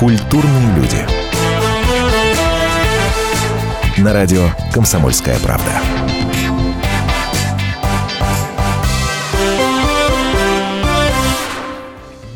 [0.00, 1.06] Культурные люди.
[4.00, 5.72] На радио «Комсомольская правда».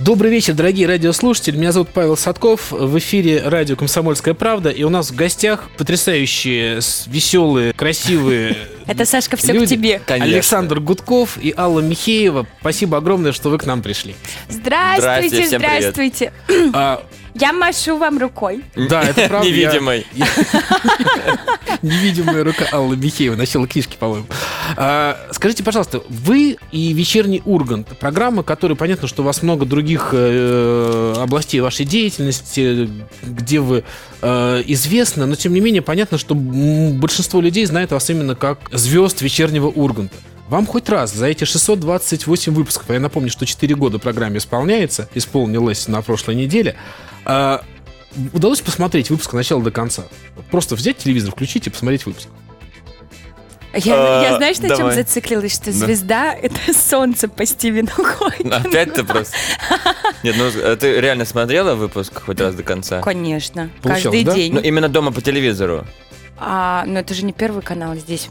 [0.01, 1.57] Добрый вечер, дорогие радиослушатели.
[1.57, 2.71] Меня зовут Павел Садков.
[2.71, 4.69] В эфире радио «Комсомольская правда».
[4.69, 9.65] И у нас в гостях потрясающие, веселые, красивые Это, Сашка, все люди.
[9.65, 10.03] к тебе.
[10.05, 10.35] Конечно.
[10.35, 12.47] Александр Гудков и Алла Михеева.
[12.61, 14.15] Спасибо огромное, что вы к нам пришли.
[14.51, 15.81] Здравствуйте, Здрасте, всем привет.
[15.81, 16.33] здравствуйте.
[16.75, 17.03] А,
[17.35, 18.63] Я машу вам рукой.
[18.77, 19.49] да, это правда.
[19.49, 20.07] Невидимой.
[21.83, 23.35] Невидимая рука Аллы Михеева.
[23.35, 24.27] Начало книжки, по-моему.
[24.77, 30.11] А, Скажите, пожалуйста, вы и «Вечерний Ургант»— программа, которая, понятно, что у вас много других
[30.13, 32.89] э, областей вашей деятельности,
[33.23, 33.85] где вы
[34.23, 39.21] э, известны, но, тем не менее, понятно, что большинство людей знает вас именно как звезд
[39.23, 40.17] «Вечернего Урганта».
[40.49, 45.09] Вам хоть раз за эти 628 выпусков, а я напомню, что 4 года программе исполняется,
[45.15, 46.77] исполнилось на прошлой неделе,
[47.25, 47.63] а,
[48.33, 50.05] удалось посмотреть выпуск от начала до конца?
[50.51, 52.29] Просто взять телевизор, включить и посмотреть выпуск.
[53.77, 54.95] Я, А, я знаешь, на чем давай.
[54.95, 55.73] зациклилась, что Да.
[55.73, 58.55] звезда— это солнце по Стивену Хокингу.
[58.55, 59.37] Опять ты просто...
[60.23, 63.01] Нет, ну а ты реально смотрела выпуск хоть раз до конца?
[63.01, 64.35] Конечно, Получалось, каждый да?
[64.35, 64.53] день.
[64.55, 65.85] Ну, именно дома по телевизору.
[66.39, 68.29] А, но это же не первый канал здесь.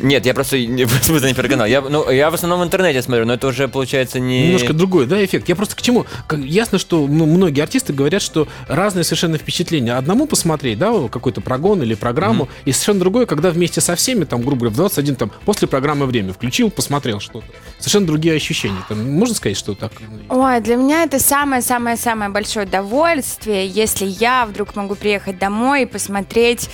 [0.00, 1.66] Нет, я просто не, смысле, не прогонал.
[1.66, 4.46] Я, ну, я в основном в интернете смотрю, но это уже получается не...
[4.46, 5.48] Немножко другой, да, эффект.
[5.48, 6.06] Я просто к чему?
[6.26, 9.94] Как- ясно, что ну, многие артисты говорят, что разные совершенно впечатления.
[9.94, 14.42] Одному посмотреть, да, какой-то прогон или программу, и совершенно другое, когда вместе со всеми, там,
[14.42, 17.46] грубо говоря, в 21, там, после программы «Время» включил, посмотрел что-то.
[17.78, 18.78] Совершенно другие ощущения.
[18.88, 19.92] Там, можно сказать, что так?
[20.28, 26.70] Ой, для меня это самое-самое-самое большое удовольствие, если я вдруг могу приехать домой и посмотреть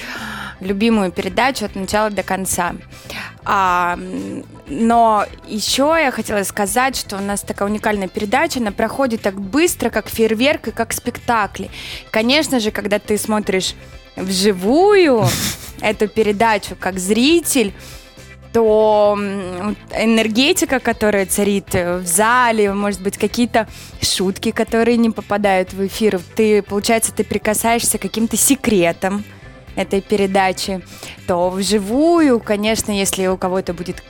[0.61, 2.75] любимую передачу от начала до конца.
[3.45, 3.99] А,
[4.69, 9.91] но еще я хотела сказать, что у нас такая уникальная передача, она проходит так быстро,
[9.91, 11.71] как фейерверк и как спектакли.
[12.11, 13.75] Конечно же, когда ты смотришь
[14.17, 15.25] вживую
[15.81, 17.73] эту передачу как зритель,
[18.53, 19.17] то
[19.97, 23.69] энергетика, которая царит в зале, может быть, какие-то
[24.03, 29.25] шутки, которые не попадают в эфир, ты, получается, ты прикасаешься к каким-то секретам
[29.77, 30.81] этой передачи,
[31.27, 34.03] то вживую, конечно, если у кого-то будет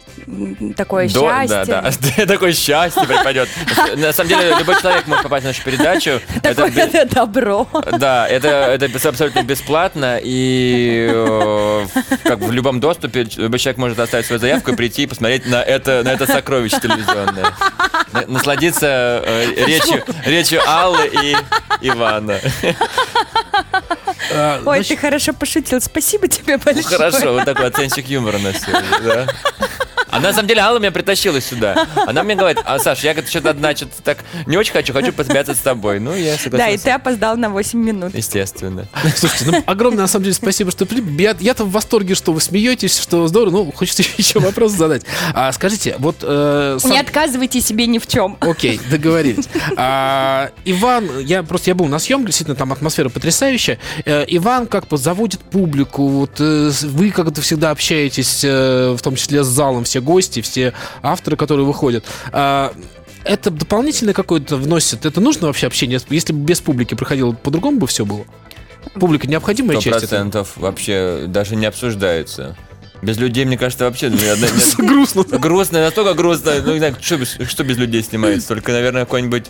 [0.76, 2.26] такое До- счастье, Да, да.
[2.26, 3.48] Такое счастье припадет.
[3.96, 6.20] На самом деле, любой человек может попасть на нашу передачу.
[6.42, 7.66] Это такое это добро.
[7.98, 11.86] Да, это, это абсолютно бесплатно, и э,
[12.24, 15.62] как в любом доступе любой человек может оставить свою заявку и прийти и посмотреть на
[15.62, 17.52] это, на это сокровище телевизионное.
[18.12, 21.36] На- Насладиться э, речью, речью Аллы и
[21.82, 22.38] Ивана.
[24.32, 26.84] А, Ой, значит, ты хорошо пошутил, спасибо тебе большое.
[26.84, 29.26] Ну, хорошо, вот такой оценщик юмора на сегодня, да.
[30.10, 31.86] А на самом деле Алла меня притащила сюда.
[32.06, 35.54] Она мне говорит, а, Саш, я что-то одна, что-то так не очень хочу, хочу посмеяться
[35.54, 36.00] с тобой.
[36.00, 38.14] Ну, я Да, и ты опоздал на 8 минут.
[38.14, 38.86] Естественно.
[39.16, 41.22] Слушайте, ну, огромное, на самом деле, спасибо, что прибыли.
[41.22, 43.52] Я, я-то в восторге, что вы смеетесь, что здорово.
[43.52, 45.02] Ну, хочется еще вопрос задать.
[45.34, 46.16] А, скажите, вот...
[46.22, 48.36] э, сам- Не отказывайте себе ни в чем.
[48.40, 49.48] Окей, договорились.
[49.76, 53.78] А, Иван, я просто я был на съемке, действительно, там атмосфера потрясающая.
[54.04, 56.08] Э, Иван как бы заводит публику.
[56.08, 60.72] Вот э, вы как-то всегда общаетесь, э, в том числе с залом, все гости, все
[61.02, 62.04] авторы, которые выходят.
[62.32, 62.72] А,
[63.24, 65.04] это дополнительное какое-то вносит?
[65.06, 66.00] Это нужно вообще общение?
[66.08, 68.24] Если бы без публики проходило, по-другому бы все было?
[68.94, 70.08] Публика необходимая Сто часть этого?
[70.08, 72.56] процентов вообще даже не обсуждается.
[73.02, 74.18] Без людей, мне кажется, вообще ну,
[74.78, 75.22] Грустно.
[75.38, 76.52] грустно, настолько грустно.
[76.62, 78.48] Ну, не знаю, что без людей снимается.
[78.48, 79.46] Только, наверное, какой-нибудь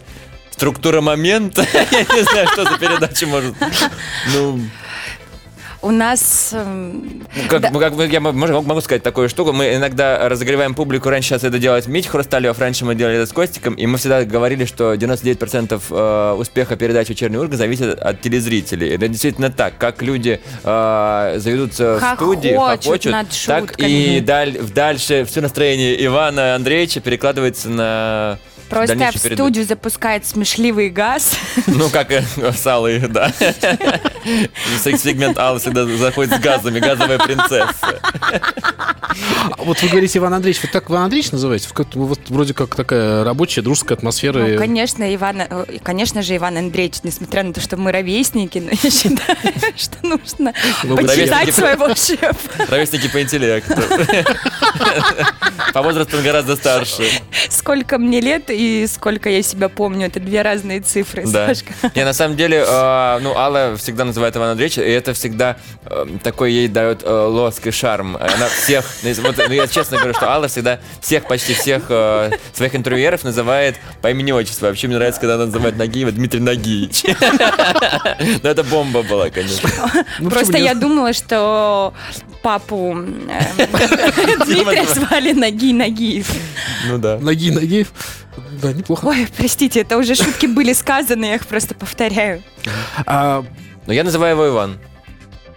[0.50, 1.66] структура момента.
[1.72, 3.54] Я не знаю, что за передача может.
[4.34, 4.60] Ну,
[5.82, 6.50] У нас...
[6.52, 7.70] эм, как, Да.
[7.72, 9.52] ну, как я могу, могу сказать такую штуку.
[9.52, 11.08] Мы иногда разогреваем публику.
[11.08, 14.24] Раньше сейчас это делает Митя Хрусталев, раньше мы делали это с Костиком, и мы всегда
[14.24, 18.94] говорили, что 99% э, успеха передачи «Вечерний Ургант» зависит от телезрителей.
[18.94, 19.78] Это действительно так.
[19.78, 26.04] Как люди э, заведутся в студии, Хохочут хохочут, над так и даль, дальше все настроение
[26.04, 28.38] Ивана Андреевича перекладывается на
[28.70, 31.36] Просто в студию запускает смешливый газ.
[31.66, 32.22] Ну, как и
[32.52, 33.32] с Аллой, да.
[34.82, 38.00] Сегмент Аллы всегда заходит с газами, газовая принцесса.
[39.50, 41.68] А Вот вы говорите Иван Андреевич, вы так Иван Андреевич называете?
[41.94, 44.38] Вот вроде как такая рабочая, дружеская атмосфера.
[44.46, 48.70] Ну, конечно, Иван, э, конечно же, Иван Андреевич, несмотря на то, что мы ровесники, но
[48.70, 49.36] я считаю,
[49.76, 50.52] что нужно
[50.84, 52.66] Ну, почитать своего шефа.
[52.68, 53.74] Ровесники по интеллекту.
[55.72, 57.08] По возрасту он гораздо старше.
[57.48, 60.08] Сколько мне лет, и и сколько я себя помню.
[60.08, 61.46] Это две разные цифры, Да.
[61.48, 61.72] Сашка.
[61.94, 66.06] Не, на самом деле, э, ну, Алла всегда называет Ивана Андреевича, и это всегда э,
[66.22, 68.16] такой ей дает э, лоск и шарм.
[68.16, 72.32] Она всех, ну, вот, ну, я честно говорю, что Алла всегда всех, почти всех э,
[72.52, 74.66] своих интервьюеров называет по имени отчеству.
[74.66, 77.04] Вообще мне нравится, когда она называет Нагиева Дмитрий Нагиевич.
[78.42, 79.70] Но это бомба была, конечно.
[80.18, 81.94] Ну, Просто я думала, что
[82.42, 82.94] папу
[83.28, 86.30] э, Дмитрия звали Ноги Нагиев.
[86.88, 87.18] Ну да.
[87.18, 87.86] Ноги, ноги.
[88.62, 89.06] Да, неплохо.
[89.06, 92.42] Ой, простите, это уже шутки были сказаны, я их просто повторяю.
[93.06, 93.44] А,
[93.86, 94.78] Но я называю его Иван.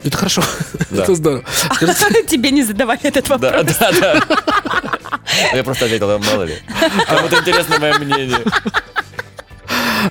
[0.03, 0.41] это хорошо.
[0.89, 1.03] Да.
[1.03, 1.43] Это здорово.
[1.75, 3.51] Скажите, Тебе не задавали этот вопрос.
[3.51, 4.21] Да, да, да.
[5.53, 6.57] Я просто ответил, мало ли.
[7.07, 8.39] Кому-то интересно мое мнение.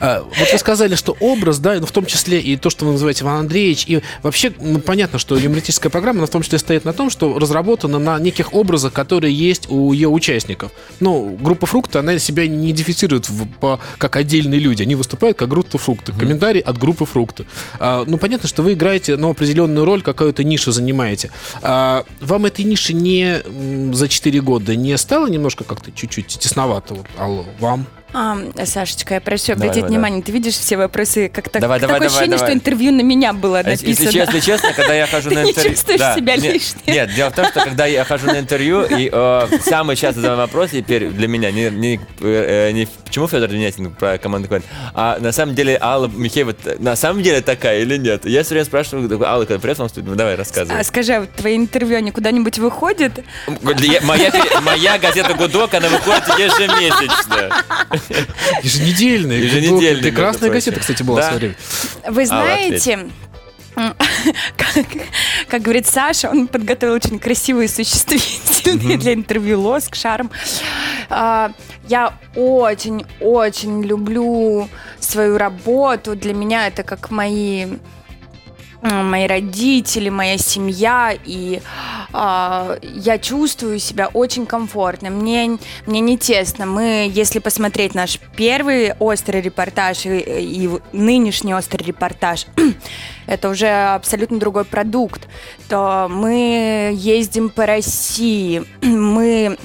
[0.01, 3.25] А, Вот вы сказали, что образ, да, в том числе и то, что вы называете
[3.25, 6.93] Иван Андреевич, и вообще ну, понятно, что юмористическая программа, она в том числе стоит на
[6.93, 10.73] том, что разработана на неких образах, которые есть у ее участников.
[11.01, 15.49] Ну, группа «Фрукты», она себя не идентифицирует в- по- как отдельные люди, они выступают как
[15.49, 17.47] группа «Фрукты», комментарий от группы «Фрукты».
[17.79, 21.31] А, ну, понятно, что вы играете, ну, определенную роль, какую-то нишу занимаете.
[21.63, 23.43] А, вам этой ниши не
[23.95, 26.95] за 4 года не стало немножко как-то чуть-чуть тесновато?
[26.95, 27.87] Вот, алло, вам?
[28.15, 31.81] А, Сашечка, я прошу Давай, обратить давай, внимание, ты видишь все вопросы, как так, Давай,
[31.81, 32.51] давай, такое давай, ощущение, давай.
[32.51, 33.89] что интервью на меня было написано.
[33.89, 35.73] если честно, честно, когда я хожу Ты на не интервью...
[35.73, 36.81] чувствуешь себя нет, лишним?
[36.87, 40.47] Нет, дело в том, что когда я хожу на интервью, и э, самый часто задаваемый
[40.47, 45.19] вопрос теперь для меня, не, не, э, не почему Федор Денятин про команду говорит, а
[45.19, 48.27] на самом деле Алла Михеева на самом деле такая или нет?
[48.27, 50.79] Я все время спрашиваю, Алла, когда привет вам студию, ну давай, рассказывай.
[50.79, 53.21] А скажи, а вот твои интервью, они куда-нибудь выходят?
[53.63, 57.51] Моя газета «Гудок», она выходит ежемесячно.
[58.63, 59.39] Еженедельный.
[59.41, 61.55] Еженедельный, Прекрасная газета, кстати, была в свое время.
[62.09, 63.11] Вы Алла, знаете,
[63.75, 64.87] как,
[65.49, 70.31] как говорит Саша, он подготовил очень красивые существительные для интервью лоск, шарм.
[71.09, 71.53] А,
[71.89, 74.69] Я очень-очень люблю
[75.01, 76.15] свою работу.
[76.17, 77.67] Для меня это как мои
[78.83, 81.61] мои родители, моя семья, и
[82.13, 85.11] а, я чувствую себя очень комфортно.
[85.11, 86.67] Мне, мне не тесно.
[86.67, 92.47] Мы, если посмотреть наш первый острый репортаж и, и нынешний острый репортаж,
[93.27, 95.29] это уже абсолютно другой продукт,
[95.69, 99.57] то мы ездим по России, мы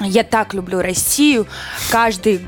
[0.00, 1.46] я так люблю Россию.
[1.90, 2.40] Каждый,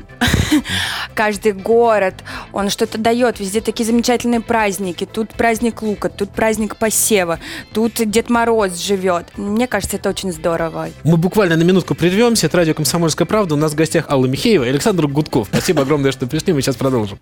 [1.15, 2.15] каждый город,
[2.51, 3.39] он что-то дает.
[3.39, 5.05] Везде такие замечательные праздники.
[5.05, 7.39] Тут праздник лука, тут праздник посева,
[7.73, 9.27] тут Дед Мороз живет.
[9.37, 10.89] Мне кажется, это очень здорово.
[11.03, 12.47] Мы буквально на минутку прервемся.
[12.47, 13.55] Это радио «Комсомольская правда».
[13.55, 15.47] У нас в гостях Алла Михеева и Александр Гудков.
[15.51, 16.53] Спасибо огромное, что пришли.
[16.53, 17.19] Мы сейчас продолжим.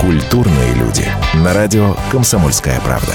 [0.00, 1.04] Культурные люди.
[1.34, 3.14] На радио «Комсомольская правда».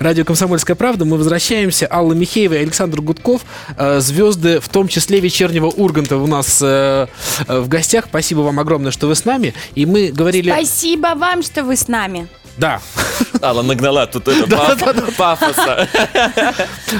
[0.00, 1.04] Радио «Комсомольская правда».
[1.04, 1.88] Мы возвращаемся.
[1.90, 3.42] Алла Михеева и Александр Гудков.
[3.76, 7.08] э, Звезды, в том числе вечернего Урганта у нас э,
[7.48, 8.04] э, в гостях.
[8.08, 9.54] Спасибо вам огромное, что вы с нами.
[9.74, 10.50] И мы говорили...
[10.50, 12.28] Спасибо вам, что вы с нами.
[12.58, 12.80] Да.
[13.40, 15.88] Алла нагнала тут это паф- пафоса.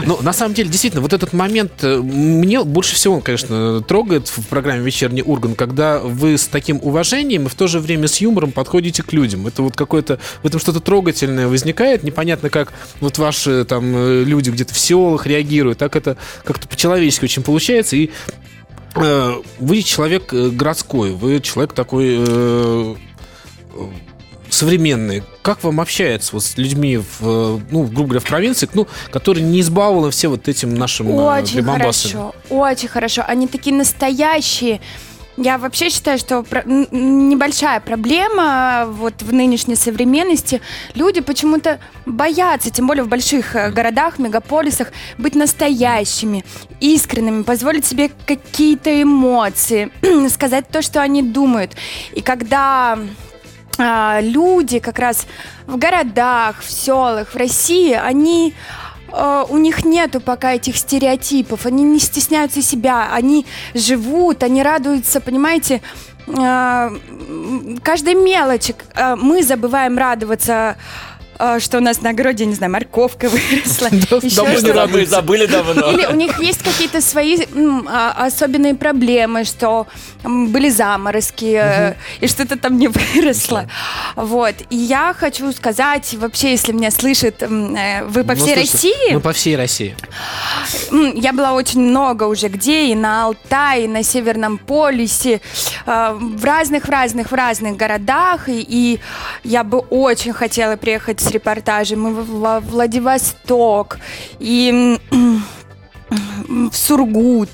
[0.04, 4.84] Ну, на самом деле, действительно, вот этот момент мне больше всего, конечно, трогает в программе
[4.84, 9.02] «Вечерний Урган», когда вы с таким уважением и в то же время с юмором подходите
[9.02, 9.48] к людям.
[9.48, 10.20] Это вот какое-то...
[10.44, 12.04] В этом что-то трогательное возникает.
[12.04, 15.78] Непонятно, как вот ваши там э, люди где-то в селах реагируют.
[15.78, 17.96] Так это как-то по-человечески очень получается.
[17.96, 18.10] И
[18.94, 22.16] э, вы человек э, городской, вы человек такой...
[22.18, 22.94] э,
[23.74, 23.86] э,
[24.50, 29.44] современный, как вам общается вот с людьми в, ну, грубо говоря, в провинции, ну, которые
[29.44, 33.24] не избалованы все вот этим нашим Очень хорошо, очень хорошо.
[33.26, 34.80] Они такие настоящие.
[35.40, 40.60] Я вообще считаю, что про- небольшая проблема вот в нынешней современности.
[40.94, 46.44] Люди почему-то боятся, тем более в больших э, городах, мегаполисах, быть настоящими,
[46.80, 49.92] искренними, позволить себе какие-то эмоции,
[50.28, 51.70] сказать то, что они думают.
[52.16, 52.98] И когда
[53.78, 55.28] а, люди как раз
[55.68, 58.54] в городах, в селах, в России, они
[59.12, 65.20] э, у них нету пока этих стереотипов, они не стесняются себя, они живут, они радуются,
[65.20, 65.80] понимаете,
[66.26, 66.90] э,
[67.82, 68.74] каждой мелочи.
[68.94, 70.76] Э, Мы забываем радоваться
[71.60, 73.88] что у нас на огороде, не знаю, морковка выросла.
[73.92, 74.86] еще давно.
[74.88, 75.92] Мы забыли давно.
[75.92, 77.38] Или у них есть какие-то свои
[77.86, 79.86] а, особенные проблемы, что
[80.24, 83.68] были заморозки, э, и что-то там не выросло.
[84.16, 84.54] Вот.
[84.70, 89.12] И я хочу сказать, вообще, если меня слышит, э, вы по Ну, всей слушай, России,
[89.12, 89.96] Ну, по всей России.
[90.90, 95.40] Я была очень много уже где, и на Алтае, и на Северном полюсе,
[95.86, 99.00] э, в разных, в разных, в разных городах, и, и
[99.44, 103.98] я бы очень хотела приехать с репортажем и во Владивосток,
[104.38, 104.98] и
[106.48, 107.50] в Сургут.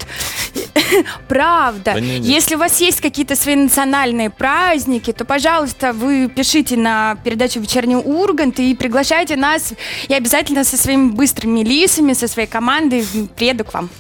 [1.29, 1.95] Правда.
[1.95, 2.29] Да не, не.
[2.29, 7.97] Если у вас есть какие-то свои национальные праздники, то, пожалуйста, вы пишите на передачу «Вечерний
[7.97, 9.73] Ургант» и приглашайте нас.
[10.09, 13.05] Я обязательно со своими быстрыми лисами, со своей командой
[13.37, 13.91] приеду к вам.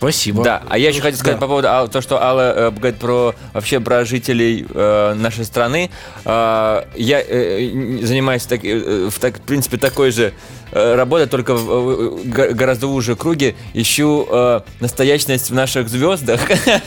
[0.00, 0.42] Спасибо.
[0.42, 1.40] Да, а я еще хотел сказать Да.
[1.42, 5.90] по поводу а, то, что Алла э, говорит про вообще про жителей э, нашей страны.
[6.24, 10.32] Э, я э, занимаюсь так, э, в, так, в принципе такой же
[10.72, 13.54] э, работой, только в, го- гораздо уже круге.
[13.74, 16.40] Ищу э, настоящность в наших звездах,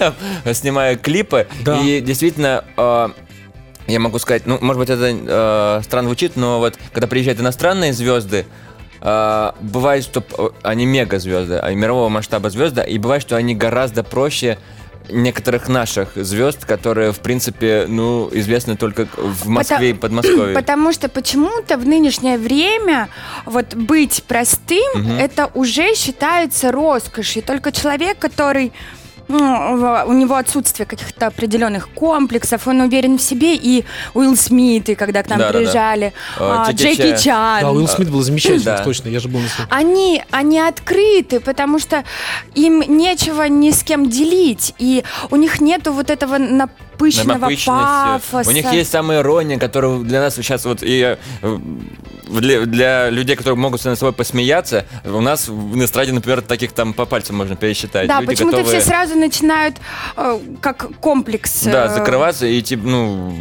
[0.53, 1.45] снимаю клипы.
[1.63, 1.79] Да.
[1.81, 3.09] И действительно э,
[3.85, 7.93] я могу сказать, ну, может быть, это э, странно звучит, но вот когда приезжают иностранные
[7.93, 8.45] звезды,
[9.03, 10.23] э, бывает, что
[10.63, 14.57] они мега звезды, а мирового масштаба звезды, и бывает, что они гораздо проще
[15.09, 20.55] некоторых наших звезд, которые, в принципе, ну, известны только в Москве и Подмосковье.
[20.55, 23.09] Потому что почему-то в нынешнее время
[23.45, 27.43] вот быть простым, это уже считается роскошью.
[27.43, 28.71] Только человек, который
[29.27, 34.95] ну, у него отсутствие каких-то определенных комплексов, он уверен в себе, и Уилл Смит, и
[34.95, 35.59] когда к нам Да-да-да.
[35.59, 37.61] приезжали, А, а, Джеки Чан.
[37.61, 38.83] Да, Уилл Смит был замечательный, Да.
[38.83, 39.67] точно, я же был на своем.
[39.71, 42.03] они, они открыты, потому что
[42.55, 46.37] им нечего ни с кем делить, и у них нету вот этого
[46.93, 48.29] напыщенного Напыщенности.
[48.29, 48.49] пафоса.
[48.49, 51.59] У них есть самая ирония, которая для нас сейчас вот и э,
[52.27, 56.93] для, для людей, которые могут над собой посмеяться, у нас в эстраде, например, таких там
[56.93, 58.07] по пальцам можно пересчитать.
[58.07, 59.77] Да, почему-то готовы, все сразу начинают
[60.15, 61.63] э, как комплекс.
[61.63, 63.33] Да, э, закрываться и типа, ну,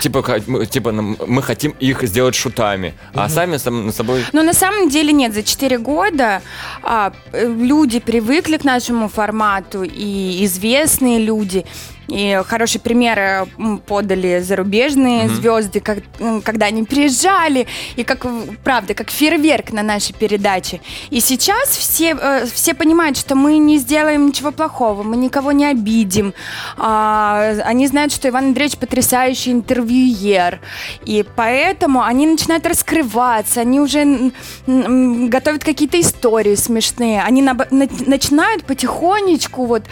[0.00, 0.40] типа,
[0.70, 5.12] типа мы хотим их сделать шутами, а сами сам, над собой Но на самом деле
[5.12, 6.42] нет, за 4 года
[6.82, 11.64] а, э, люди привыкли к нашему формату, и известные люди,
[12.08, 13.46] и хорошие примеры
[13.86, 15.98] подали зарубежные звезды, как,
[16.44, 17.66] когда они приезжали,
[17.96, 18.26] и как,
[18.64, 20.80] правда, как фейерверк на нашей передаче.
[21.10, 25.66] И сейчас все, э, все понимают, что мы не сделаем ничего плохого, мы никого не
[25.66, 26.34] обидим.
[26.76, 30.60] А, они знают, что Иван Андреевич потрясающий интервьюер,
[31.04, 34.32] и поэтому они начинают раскрываться, они уже
[34.66, 39.82] готовят какие-то истории смешные, они наб- на- начинают потихонечку, вот,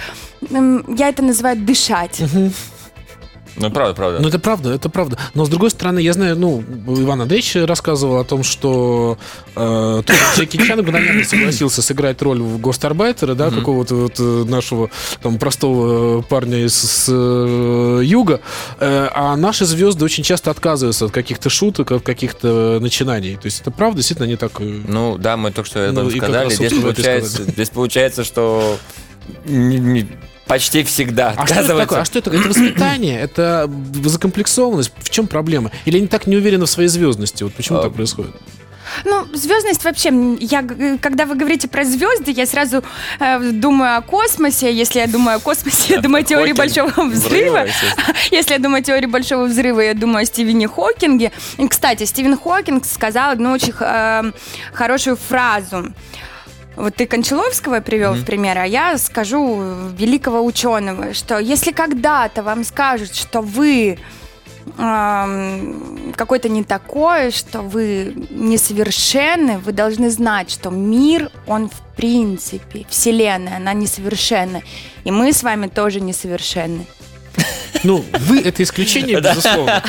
[0.51, 2.00] я это называю дышать.
[3.57, 4.21] Ну, правда, правда.
[4.21, 5.19] Ну, это правда, это правда.
[5.35, 9.19] Но, с другой стороны, я знаю, ну, Иван Андреевич рассказывал о том, что
[9.57, 10.03] э,
[10.37, 14.89] Джеки Чан мгновенно согласился сыграть роль в Гостарбайтера, да, какого-то вот э, нашего
[15.21, 18.41] там простого парня из с, э, юга.
[18.79, 23.35] Э, а наши звезды очень часто отказываются от каких-то шуток, от каких-то начинаний.
[23.35, 24.53] То есть это правда, действительно, они так...
[24.61, 26.51] э, Ну, да, мы только что это Ну, сказали.
[26.55, 28.79] Здесь получается, здесь получается, что
[29.45, 30.09] не- не-
[30.51, 32.01] почти всегда А что это такое?
[32.01, 32.31] А что это?
[32.31, 33.21] Это воспитание?
[33.31, 33.71] Это
[34.05, 34.93] закомплексованность?
[34.99, 35.71] В чем проблема?
[35.85, 37.45] Или они так не уверены в своей звездности?
[37.45, 38.35] Вот почему А, так происходит?
[39.05, 42.83] Ну, звездность вообще, я, г- когда вы говорите про звезды, я сразу
[43.21, 44.75] э, думаю о космосе.
[44.75, 47.67] Если я думаю о космосе, я думаю о теории большого взрыва.
[48.33, 51.31] Если я думаю о теории большого взрыва, я думаю о Стивене Хокинге.
[51.59, 54.33] И, кстати, Стивен Хокинг сказал одну очень э,
[54.73, 55.93] хорошую фразу.
[56.77, 59.61] Вот ты Кончаловского привел в пример, а я скажу
[59.97, 63.99] великого ученого, что если когда-то вам скажут, что вы
[64.77, 73.57] какой-то не такой, что вы несовершенны, вы должны знать, что мир, он в принципе, Вселенная,
[73.57, 74.63] она несовершенна.
[75.05, 76.87] И мы с вами тоже несовершенны.
[77.83, 79.83] Ну, вы это исключение, безусловно.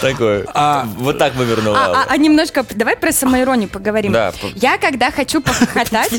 [0.00, 0.44] Такое.
[0.54, 1.78] А- Вот так вывернула.
[1.78, 2.06] А, а- Алла.
[2.08, 4.12] а немножко, давай про самоиронию поговорим.
[4.12, 6.10] Да, Я когда хочу похохотать,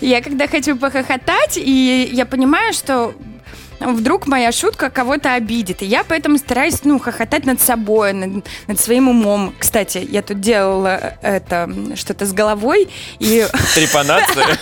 [0.00, 3.14] я когда хочу похохотать, и я понимаю, что
[3.80, 5.82] вдруг моя шутка кого-то обидит.
[5.82, 9.54] И я поэтому стараюсь, ну, хохотать над собой, над, над своим умом.
[9.58, 14.46] Кстати, я тут делала это что-то с головой, и, Трепанация.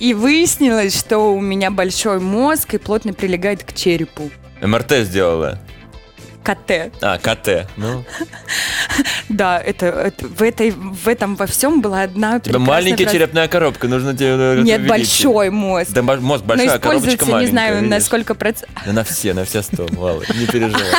[0.00, 4.30] и выяснилось, что у меня большой мозг и плотно прилегает к черепу.
[4.60, 5.58] МРТ сделала.
[6.54, 6.92] КТ.
[7.02, 7.68] А, КТ.
[7.76, 8.04] Ну,
[9.28, 13.18] Да, это, это- в, этой, в этом во всем была одна тебя маленькая фраза.
[13.18, 14.30] черепная коробка, нужно тебе
[14.62, 14.88] Нет, увеличить.
[14.88, 15.90] большой мозг.
[15.90, 17.44] Да, мозг Но большая, а коробочка используется, маленькая.
[17.46, 18.04] не знаю, на видишь?
[18.06, 18.82] сколько процентов.
[18.86, 20.82] Да на все, на все сто, мало, не переживай.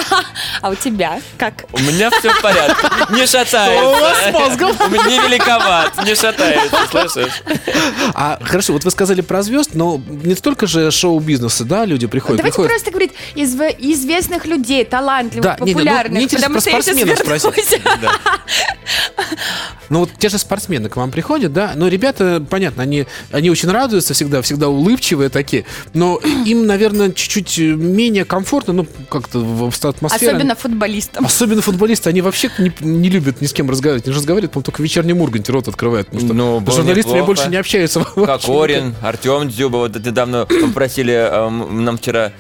[0.62, 1.66] А у тебя как?
[1.72, 3.88] У меня все в порядке, не шатается.
[3.88, 4.72] У вас с мозгом.
[4.88, 7.42] У меня не великоват, не шатается, слышишь?
[8.14, 12.38] А хорошо, вот вы сказали про звезд, но не столько же шоу-бизнеса, да, люди приходят.
[12.38, 16.20] Давайте просто говорить из известных людей, талантливых, Да, не, не, ну, популярных.
[16.20, 17.82] мне потому про что я сейчас спортсменов спросить.
[17.86, 18.12] вернусь.
[19.90, 23.70] Ну вот те же спортсмены к вам приходят, да, но ребята, понятно, они, они очень
[23.70, 30.32] радуются всегда, всегда улыбчивые такие, но им, наверное, чуть-чуть менее комфортно, ну как-то в атмосфере.
[30.32, 31.26] Особенно футболистам.
[31.26, 34.06] Особенно футболисты, они вообще не, не любят ни с кем разговаривать.
[34.06, 36.08] Они же разговаривают, по-моему, только в вечернем Урганте рот открывают.
[36.08, 37.26] Потому что Ну, журналистами неплохо.
[37.26, 38.04] больше не общаются.
[38.16, 42.32] Кокорин, Артем Дзюба, вот недавно попросили эм, нам вчера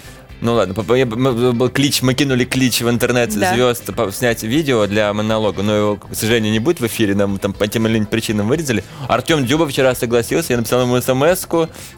[0.41, 3.53] ну ладно, по- я- мы- клич, мы кинули клич в интернет Да.
[3.53, 7.38] звезд по- снять видео для монолога, но его, к сожалению, не будет в эфире, нам
[7.38, 8.84] там по тем или иным причинам вырезали.
[9.08, 11.46] Артем Дюба вчера согласился, я написал ему смс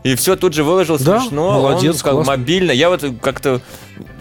[0.04, 2.32] и все тут же выложил Да, смешно, молодец, он как классно.
[2.34, 2.72] мобильно.
[2.72, 3.62] Я вот как-то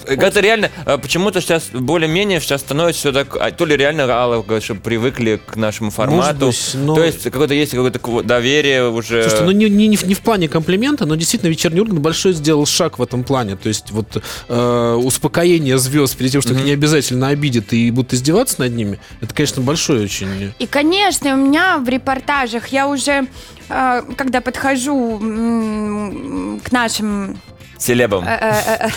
[0.04, 4.44] как-то реально, э, почему-то сейчас более-менее сейчас становится все так, а, то ли реально Алла
[4.60, 9.22] что привыкли к нашему формату, быть, но- то есть какое-то есть какое-то доверие уже.
[9.22, 12.32] Слушайте, ну не, не, не в- не в плане комплимента, но действительно вечерний Ургант большой
[12.32, 13.56] сделал шаг в этом плане.
[13.56, 18.14] То есть вот э, успокоение звезд перед тем, что их не обязательно обидят и будут
[18.14, 20.52] издеваться над ними, это, конечно, большой очень.
[20.58, 23.26] И, конечно, у меня в репортажах я уже,
[23.68, 27.38] э, когда подхожу м, к нашим
[27.80, 28.25] Селебом.
[28.26, 28.88] э, э,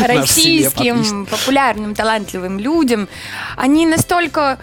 [0.00, 3.06] э, российским популярным, талантливым людям,
[3.56, 4.58] они настолько,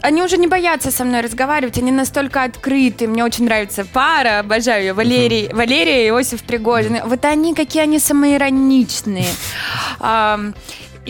[0.00, 3.06] они уже не боятся со мной разговаривать, они настолько открыты.
[3.06, 7.00] Мне очень нравится пара, обожаю ее, Валерий, Валерия и Иосиф Пригожин.
[7.04, 9.28] Вот они какие они самоироничные.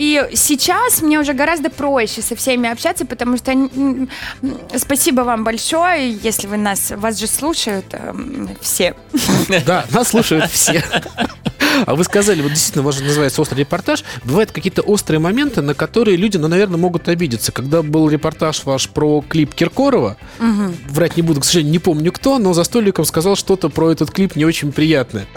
[0.01, 3.53] И сейчас мне уже гораздо проще со всеми общаться, потому что
[4.75, 8.95] спасибо вам большое, если вы нас, вас же слушают эм, все.
[9.63, 10.83] Да, нас слушают все.
[11.85, 14.03] А вы сказали, вот действительно, у вас же называется острый репортаж.
[14.23, 17.51] Бывают какие-то острые моменты, на которые люди, ну, наверное, могут обидеться.
[17.51, 20.17] Когда был репортаж ваш про клип Киркорова,
[20.89, 24.09] врать не буду, к сожалению, не помню кто, но за столиком сказал что-то про этот
[24.09, 25.27] клип не очень приятное.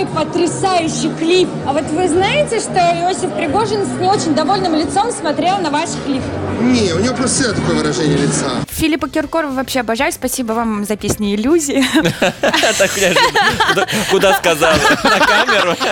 [0.00, 1.48] Такой потрясающий клип.
[1.66, 5.90] А вот вы знаете, что Иосиф Пригожин с не очень довольным лицом смотрел на ваш
[6.06, 6.22] клип?
[6.60, 8.50] Не, у него просто всегда такое выражение лица.
[8.70, 10.10] Филиппа Киркорова вообще обожаю.
[10.12, 11.84] Спасибо вам за песни «Иллюзии».
[13.68, 14.74] Куда- Куда сказала?
[15.04, 15.76] На камеру?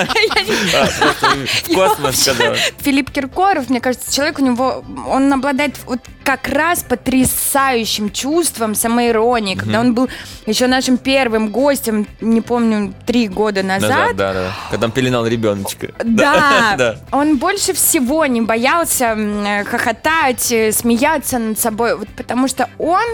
[0.74, 2.54] А, В космос сказала.
[2.78, 9.54] Филипп Киркоров, мне кажется, человек у него, он обладает вот как раз потрясающим чувством самоиронии.
[9.54, 10.10] Когда он был
[10.44, 13.88] еще нашим первым гостем, не помню, три года назад.
[13.90, 14.52] Назад, да, да.
[14.70, 15.88] Когда он пеленал ребеночка.
[16.04, 16.96] Да, Да.
[17.12, 23.06] он больше всего не боялся э, хохотать, э, смеяться над собой, вот потому что он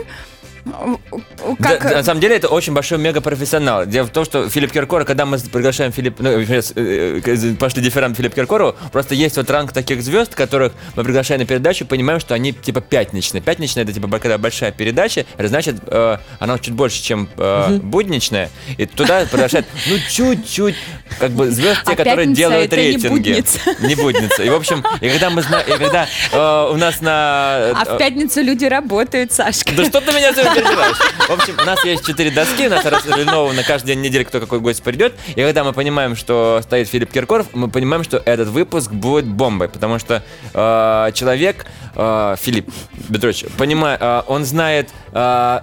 [1.60, 1.82] как...
[1.82, 3.86] Да, на самом деле это очень большой мега-профессионал.
[3.86, 7.82] Дело в том, что Филипп Киркоров, когда мы приглашаем Филипп, ну, сейчас, э, э, пошли
[7.82, 12.20] дифферам Филипп Киркорову, просто есть вот ранг таких звезд, которых мы приглашаем на передачу, понимаем,
[12.20, 13.42] что они типа пятничные.
[13.42, 18.86] Пятничная это типа когда большая передача, значит, э, она чуть больше, чем э, будничная, и
[18.86, 20.76] туда приглашают, ну, чуть-чуть,
[21.18, 23.08] как бы звезд те, А которые делают это не рейтинги.
[23.08, 23.58] будница.
[23.80, 24.42] Не будница.
[24.42, 27.70] И, в общем, и когда мы знаем, и когда э, у нас на...
[27.72, 29.72] А в пятницу люди работают, Сашка.
[29.74, 30.96] Да что ты меня переживаешь?
[31.28, 34.60] В общем, у нас есть четыре доски, у нас разлиновано каждый день недели, кто какой
[34.60, 35.14] гость придет.
[35.28, 39.68] И когда мы понимаем, что стоит Филипп Киркоров, мы понимаем, что этот выпуск будет бомбой,
[39.68, 42.70] потому что э, человек, э, Филипп
[43.12, 44.90] Петрович, понимает, э, он знает...
[45.12, 45.60] э,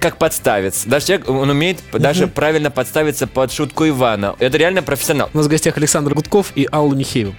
[0.00, 0.88] как подставиться.
[0.88, 4.34] Даже человек, он умеет даже правильно подставиться под шутку Ивана.
[4.40, 5.30] Это реально профессионал.
[5.32, 7.34] У нас в гостях Александр Гудков и Алла Михеева.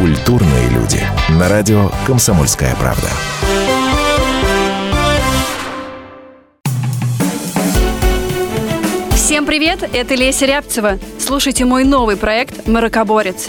[0.00, 0.98] Культурные люди.
[1.28, 3.06] На радио «Комсомольская правда».
[9.14, 10.98] Всем привет, это Леся Рябцева.
[11.18, 13.48] Слушайте мой новый проект «Маракоборец».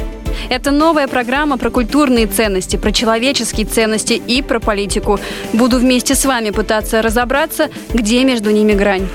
[0.50, 5.22] Это новая программа про культурные ценности, про человеческие ценности и про политику.
[5.54, 9.08] Буду вместе с вами пытаться разобраться, где между ними грань.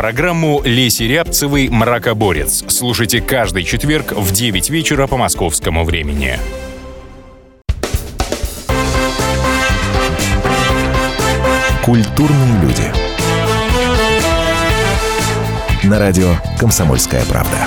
[0.00, 2.64] Программу Леси Рябцевой «Мракоборец».
[2.68, 6.38] Слушайте каждый четверг в 9 вечера по московскому времени.
[11.84, 12.84] Культурные люди.
[15.86, 17.58] На радио «Комсомольская правда».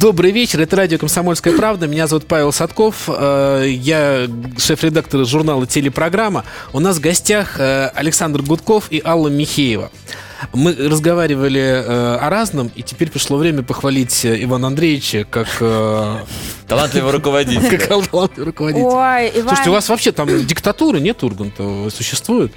[0.00, 1.86] Добрый вечер, это радио «Комсомольская правда».
[1.86, 4.26] Меня зовут Павел Садков, э, я
[4.58, 6.44] шеф-редактор журнала «Телепрограмма».
[6.72, 9.90] У нас в гостях э, Александр Гудков и Алла Михеева.
[10.52, 15.48] Мы разговаривали э, о разном, и теперь пришло время похвалить Ивана Андреевича как...
[16.66, 17.78] Талантливый руководитель.
[17.78, 18.86] Как талантливый руководитель.
[18.86, 19.48] Ой, Иван...
[19.48, 21.88] Слушайте, у вас вообще там диктатуры нет Урганта?
[21.90, 22.52] Существует?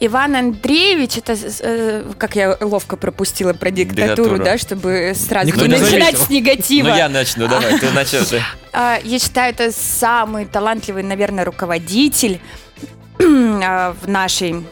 [0.00, 4.44] Иван Андреевич, это, э, как я ловко пропустила про диктатуру, Диктатуру.
[4.44, 6.18] да, чтобы сразу Никто не начинать заметил.
[6.24, 6.88] с негатива.
[6.90, 8.24] Ну я начну, давай, ты начал.
[8.24, 8.42] ты.
[8.72, 12.38] А, Я считаю, это самый талантливый, наверное, руководитель
[13.20, 14.64] а, в нашей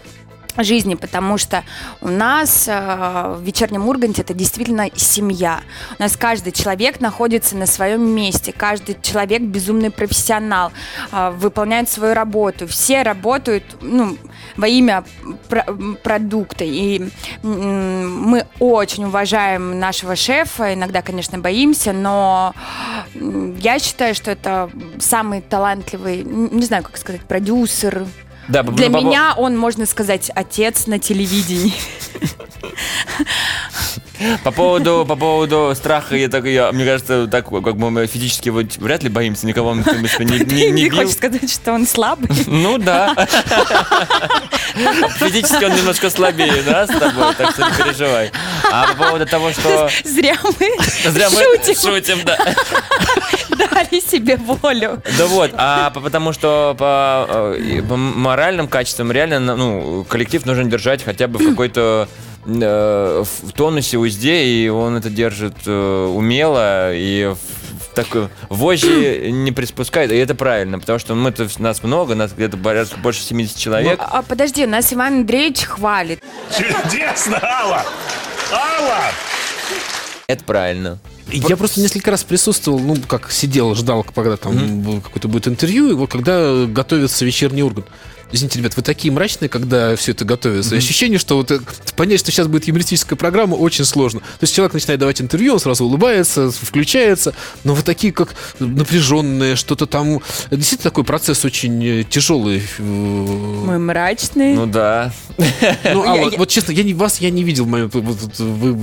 [0.62, 1.64] жизни, потому что
[2.00, 5.60] у нас э, в вечернем Урганте это действительно семья.
[5.98, 10.72] У нас каждый человек находится на своем месте, каждый человек безумный профессионал,
[11.12, 12.66] э, выполняет свою работу.
[12.66, 14.16] Все работают ну,
[14.56, 15.04] во имя
[15.48, 15.66] про-
[16.02, 16.64] продукта.
[16.64, 17.08] И
[17.42, 22.54] мы очень уважаем нашего шефа, иногда, конечно, боимся, но
[23.14, 28.06] я считаю, что это самый талантливый, не знаю, как сказать, продюсер,
[28.48, 31.74] Да, для ну, по- меня он, можно сказать, отец на телевидении.
[34.44, 38.76] По поводу, по поводу страха, я так, я, мне кажется, так как мы физически вот
[38.78, 41.00] вряд ли боимся никого, он, не, не, не не бил.
[41.00, 42.28] хочешь сказать, что он слабый?
[42.46, 43.14] Ну да.
[45.18, 48.32] Физически он немножко слабее, да, с тобой, так что не переживай.
[48.70, 49.90] А по поводу того, что...
[50.04, 50.70] Зря мы
[51.10, 52.38] Зря мы шутим, шутим, да.
[53.56, 55.02] Дали себе волю.
[55.18, 60.64] Да вот, а по- потому что по, э, по моральным качествам реально, ну, коллектив нужно
[60.64, 62.08] держать хотя бы в какой-то
[62.46, 67.34] э, в тонусе, узде, и он это держит э, умело и
[67.94, 72.56] такой вожжи не приспускает, и это правильно, потому что мы -то, нас много, нас где-то
[72.56, 73.98] порядка больше 70 человек.
[74.02, 76.22] А, подожди, нас Иван Андреевич хвалит.
[76.56, 77.84] Чудесно, Алла!
[78.52, 79.00] Алла!
[80.28, 80.98] Это правильно.
[81.32, 85.90] Я просто несколько раз присутствовал, ну, как сидел, ждал, когда там бу- какое-то будет интервью,
[85.90, 87.86] и вот когда готовится вечерний Ургант.
[88.32, 90.74] Извините, ребят, вы такие мрачные, когда все это готовится.
[90.76, 91.60] Ощущение, что вот э,
[91.94, 94.20] понять, что сейчас будет юмористическая программа, очень сложно.
[94.20, 99.54] То есть человек начинает давать интервью, он сразу улыбается, включается, но вы такие как напряженные,
[99.54, 100.20] что-то там...
[100.50, 102.62] Действительно, такой процесс очень э, тяжелый.
[102.78, 104.56] э, Мы мрачные.
[104.56, 105.12] Ну да.
[105.84, 108.76] Ну, я- вот честно, я не, вас я не видел Вы,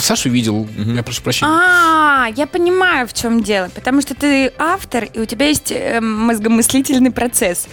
[0.00, 1.50] Сашу видел, я прошу прощения.
[1.52, 3.68] А, я понимаю, в чем дело.
[3.74, 7.66] Потому что ты автор, и у тебя есть мозгомыслительный процесс.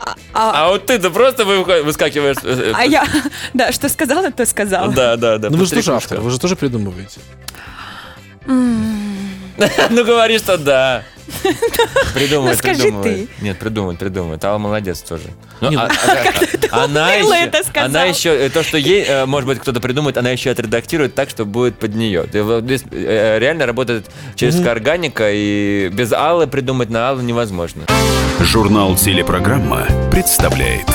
[0.00, 2.36] А, а- А вот ты-то просто вы- выскакиваешь.
[2.42, 3.06] э, э, а я,
[3.54, 4.92] да, что сказала, то сказала.
[4.92, 5.50] Да, да, да.
[5.50, 7.20] Ну вы же тоже автор, вы же тоже придумываете.
[9.90, 11.02] Ну говори, что да.
[12.14, 13.28] Придумай, Ну, скажи придумай.
[13.42, 14.38] Нет, придумай, придумай.
[14.42, 15.24] Алла молодец тоже.
[15.60, 15.90] Ну, Не, а-
[16.70, 17.12] а- она
[18.04, 21.78] еще, э, то, что ей, может быть, кто-то придумает, она еще отредактирует так, что будет
[21.78, 22.24] под нее.
[22.32, 24.06] Реально работает
[24.36, 27.82] через органика, и без Аллы придумать на Аллу невозможно.
[28.40, 30.86] Журнал «Телепрограмма» представляет.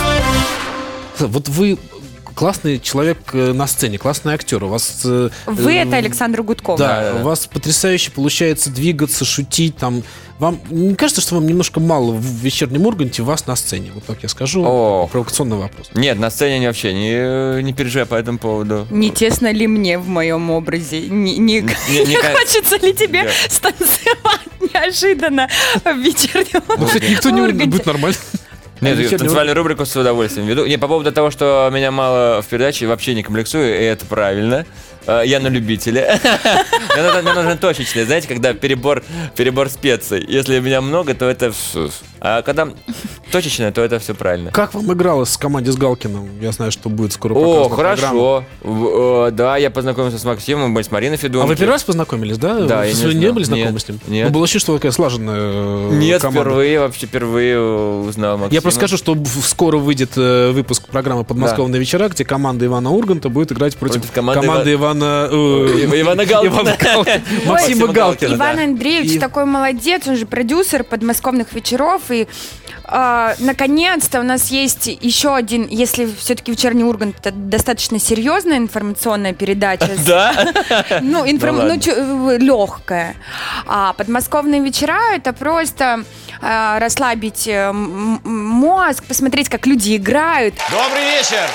[1.19, 1.77] Вот вы
[2.35, 4.63] классный человек э, на сцене, классный актер.
[4.63, 5.01] У вас...
[5.05, 6.77] э, Вы э, это Александр Гудков.
[6.79, 10.03] Да, у вас потрясающе получается двигаться, шутить там.
[10.39, 13.91] Вам не кажется, что вам немножко мало в вечернем Урганте вас на сцене?
[13.93, 14.63] Вот так я скажу.
[14.65, 15.07] О.
[15.11, 15.89] Провокационный вопрос.
[15.93, 18.87] Нет, на сцене не вообще не, не переживай по этому поводу.
[18.89, 21.01] Не тесно ли мне в моем образе?
[21.01, 22.33] Не, не- не не кажется.
[22.39, 23.29] хочется ли тебе Да.
[23.49, 24.41] станцевать
[24.73, 25.47] неожиданно
[25.85, 28.17] в вечернем Ну, кстати, никто не будет нормально.
[28.83, 30.65] Нет, Вечерний танцевальную рубрику с удовольствием веду.
[30.65, 34.65] Не, по поводу того, что меня мало в передаче, вообще не комплексую, и это правильно.
[35.05, 36.19] Э, Я на любителя.
[36.95, 39.03] Мне нужно точечное, знаете, когда перебор,
[39.35, 40.23] перебор специй.
[40.27, 41.53] Если меня много, то это...
[42.25, 42.69] А когда
[43.33, 44.49] точечное, то это все правильно.
[44.51, 46.39] Как вам игралось с команде с Галкиным?
[46.39, 48.45] Я знаю, что будет скоро О, хорошо.
[48.61, 51.49] В- э, Да, я познакомился с Максимом, мы с Мариной А Федункой.
[51.49, 52.61] вы первый раз познакомились, да?
[52.61, 53.99] Да, Вы я не вы не были знакомы Нет, с ним?
[54.07, 54.27] нет.
[54.27, 56.41] Ну, было ощущение, что вы такая слаженная э, Нет, команда.
[56.41, 58.53] впервые, вообще впервые узнал Максима.
[58.53, 63.27] Я просто скажу, что скоро выйдет э, выпуск программы «Подмосковные вечера», где команда Ивана Урганта
[63.27, 65.27] будет играть против, Против команды команды Ивана...
[65.29, 66.51] э, Ива- Ивана Галкина.
[66.53, 67.21] Ивана Галкина.
[67.47, 68.35] Максима Галкина.
[68.35, 68.63] Иван да.
[68.63, 72.01] Андреевич такой молодец, он же продюсер подмосковных вечеров.
[72.13, 72.27] И
[72.85, 79.33] а, наконец-то у нас есть еще один, если все-таки вечерний Ургант это достаточно серьезная информационная
[79.33, 79.89] передача.
[80.05, 80.33] Да?
[81.01, 81.25] Ну.
[81.25, 83.15] Ну ну, легкая.
[83.65, 86.03] А подмосковные вечера это просто
[86.41, 90.55] а, расслабить э, мозг, посмотреть, как люди играют.
[90.71, 91.47] Добрый вечер!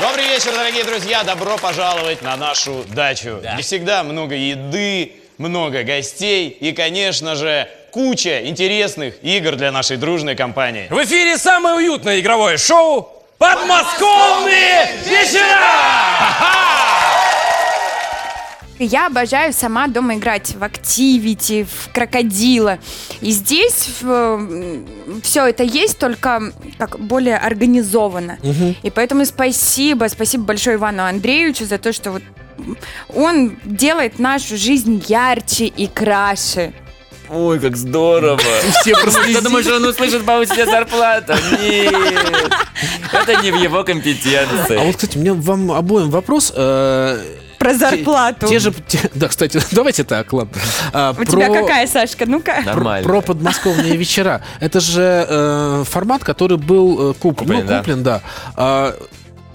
[0.00, 1.24] Добрый вечер, дорогие друзья!
[1.24, 3.40] Добро пожаловать на нашу дачу.
[3.40, 10.34] Где всегда много еды, много гостей и, конечно же, куча интересных игр для нашей дружной
[10.36, 10.86] компании.
[10.90, 16.76] В эфире самое уютное игровое шоу «Подмосковные вечера».
[18.78, 22.78] Я обожаю сама дома играть в Activity, в Крокодила.
[23.22, 23.88] И здесь
[25.22, 28.38] все это есть, только как более организованно.
[28.82, 32.22] И поэтому спасибо, спасибо большое Ивану Андреевичу за то, что вот
[33.14, 36.72] он делает нашу жизнь ярче и краше.
[37.28, 38.38] Ой, как здорово.
[38.80, 39.36] Все прослезились.
[39.38, 41.34] Ты думаешь, он услышит повысить зарплату?
[41.60, 41.92] Нет.
[43.12, 44.76] Это не в его компетенции.
[44.78, 46.52] А вот, кстати, у меня вам обоим вопрос.
[46.54, 47.18] э,
[47.58, 48.46] Про те- зарплату.
[48.46, 50.52] Те же, те- да, кстати, давайте так, ладно.
[50.92, 52.26] А, У тебя какая, Сашка?
[52.26, 52.52] Ну-ка.
[52.62, 53.08] Про, Нормально.
[53.08, 54.42] про подмосковные вечера.
[54.60, 57.46] Это же э, формат, который был э, куплен.
[57.48, 57.78] Куплен, ну, да.
[57.78, 58.20] куплен, да.
[58.56, 58.94] А,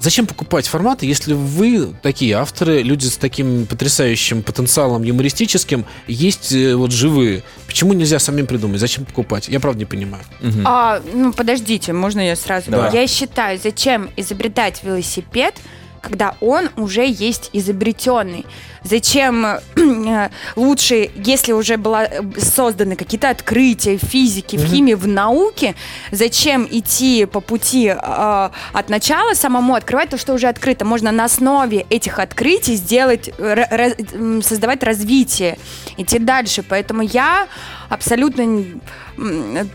[0.02, 6.76] зачем покупать форматы, если вы такие авторы, люди с таким потрясающим потенциалом юмористическим, есть э,
[6.76, 7.44] вот живые?
[7.68, 8.80] Почему нельзя самим придумать?
[8.80, 9.48] Зачем покупать?
[9.48, 10.24] Я правда не понимаю.
[10.66, 12.72] А, ну, подождите, можно я сразу?
[12.72, 12.94] Давай.
[12.94, 15.56] Я считаю, зачем изобретать велосипед,
[16.02, 18.46] когда он уже есть изобретенный?
[18.84, 19.60] Зачем э,
[20.56, 25.76] лучше, если уже была э, созданы какие-то открытия в физике, в химии, в науке,
[26.12, 27.96] зачем идти по пути э,
[28.74, 30.84] от начала самому открывать то, что уже открыто?
[30.84, 35.58] Можно на основе этих открытий сделать, э, ра- ра- м, создавать развитие,
[35.98, 36.64] идти дальше.
[36.68, 37.48] Поэтому я
[37.92, 38.64] абсолютно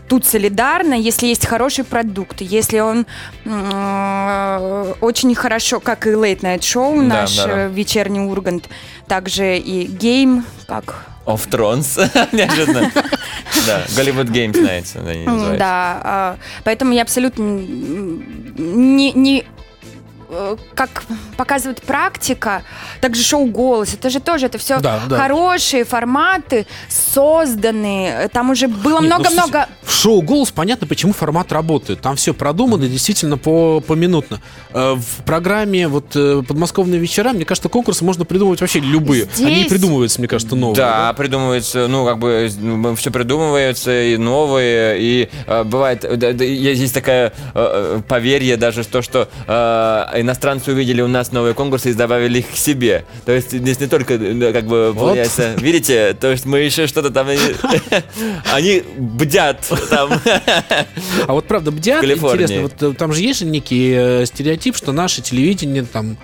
[0.09, 3.05] тут солидарна, если есть хороший продукт, если он
[3.45, 7.59] э, очень хорошо, как и Late Night Show, Да, наш да, да.
[7.65, 8.69] э, вечерний Ургант,
[9.07, 11.99] также и Гейм, как Off Thrones.
[12.31, 12.91] Неожиданно.
[13.67, 15.59] Да, Голливуд Games Nights они М, называются.
[15.59, 19.45] Да, а, поэтому я абсолютно не, не
[20.75, 21.03] как
[21.37, 22.63] показывает практика,
[23.01, 25.17] также шоу «Голос», это же тоже, это все Да, да.
[25.17, 29.67] хорошие форматы, созданные, там уже было ну, много-много...
[29.83, 32.01] В шоу «Голос» понятно, почему формат работает.
[32.01, 34.41] Там все продумано, действительно, по, поминутно.
[34.73, 39.27] Э, В программе вот э, «Подмосковные вечера», мне кажется, конкурсы можно придумывать вообще любые.
[39.37, 40.75] Они Здесь- придумываются, мне кажется, новые.
[40.75, 42.49] Да, придумывается, ну, как бы,
[42.97, 48.57] все придумывается, и новые, и э, бывает, э, да, да, есть такая э, э, поверье
[48.57, 53.05] даже, что, что э, иностранцы увидели у нас новые конкурсы и добавили их к себе.
[53.25, 54.99] То есть здесь не только, э, как бы, Вот.
[54.99, 57.27] получается, видите, то есть мы еще что-то там,
[58.53, 60.11] они бдят там.
[61.27, 65.21] А вот правда, бдят, интересно, вот э, там же есть некий э, стереотип, что наше
[65.21, 66.17] телевидение там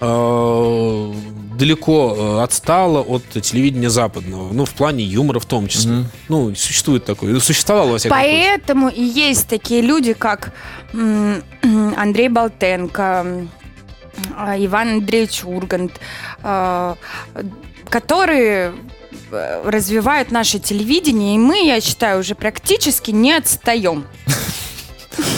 [0.00, 1.12] э,
[1.58, 4.52] далеко э, отстало от телевидения западного.
[4.52, 6.04] Ну, в плане юмора в том числе.
[6.28, 7.32] Ну, существует такое.
[7.32, 8.50] Ну, Существовало, во всяком случае.
[8.58, 10.52] Поэтому и есть такие люди, как
[10.92, 13.48] Андрей Болтенко,
[14.36, 16.00] а, Иван Андреевич Ургант,
[16.42, 16.96] а,
[17.88, 18.74] которые
[19.30, 24.06] э, развивают наше телевидение, и мы, я считаю, уже практически не отстаем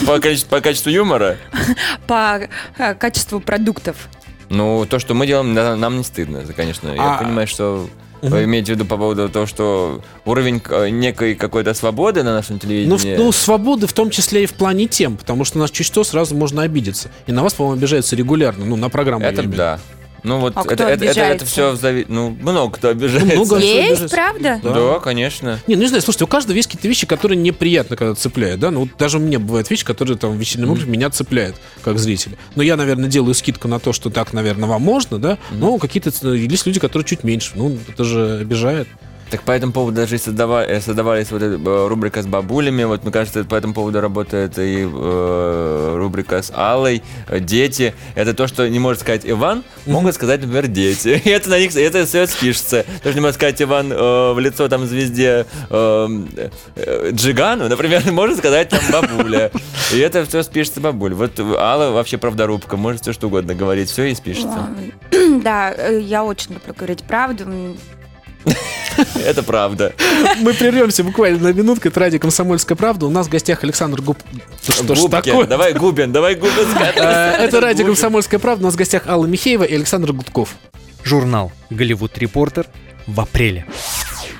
[0.05, 1.37] По количеству, по качеству юмора.
[2.07, 4.09] по э, качеству продуктов.
[4.51, 6.89] Ну, то, что мы делаем, на- нам не стыдно, конечно.
[6.89, 7.87] Я А- понимаю, что
[8.21, 12.55] вы имеете в виду по поводу того, что уровень э, некой какой-то свободы на нашем
[12.55, 13.15] Ну, телевидении.
[13.15, 16.35] ну, свободы в том числе и в плане тем, потому что нас чуть что сразу
[16.35, 17.09] можно обидеться.
[17.27, 19.25] И на вас, по-моему, обижаются регулярно, ну, на программу.
[19.25, 19.79] это да.
[20.23, 21.45] Ну вот А это, кто это, это, это обижается?
[21.45, 22.05] все зави...
[22.07, 23.35] Ну, много кто обижается.
[23.35, 23.59] Ну, много.
[23.59, 24.15] Есть, обижается.
[24.15, 24.59] правда?
[24.63, 24.73] Да.
[24.73, 25.59] Да, конечно.
[25.67, 28.69] Не, ну не знаю, слушайте, у каждого есть какие-то вещи, которые неприятно, когда цепляют, да?
[28.71, 31.97] Ну вот даже у меня бывают вещи, которые там в вечернем mm меня цепляют, как
[31.97, 32.37] зрителя.
[32.55, 35.37] Но я, наверное, делаю скидку на то, что так, наверное, вам можно, да?
[35.51, 37.51] Но какие-то ц- есть люди, которые чуть меньше.
[37.55, 38.87] Ну, это же обижает.
[39.31, 42.83] Так по этому поводу даже и создава- э, создавались вот эта э, рубрика с бабулями.
[42.83, 47.01] Вот мне кажется, по этому поводу работает и э, рубрика с Аллой.
[47.29, 47.93] э, Дети.
[48.15, 51.21] Это то, что не может сказать Иван, могут сказать, например, дети.
[51.23, 52.83] И это на них, это все спишется.
[53.03, 56.07] То, что не может сказать Иван э, в лицо там звезде э,
[56.75, 59.49] э, Джигану, например, может сказать там бабуля.
[59.93, 61.13] И это все спишется бабуль.
[61.13, 64.67] Вот Алла вообще правдорубка, может все что угодно говорить, все и спишется.
[65.41, 67.45] Да, я очень люблю говорить правду.
[69.25, 69.93] Это правда.
[70.39, 71.87] Мы прервемся буквально на минутку.
[71.87, 73.05] Это радио «Комсомольская правда».
[73.05, 74.17] У нас в гостях Александр Губ...
[74.61, 75.45] Что ж такое?
[75.47, 78.63] Давай Губин, давай Губин Э, Это радио «Комсомольская правда».
[78.63, 80.55] У нас в гостях Алла Михеева и Александр Гудков.
[81.03, 82.67] Журнал «Голливуд Репортер»
[83.07, 83.65] в апреле.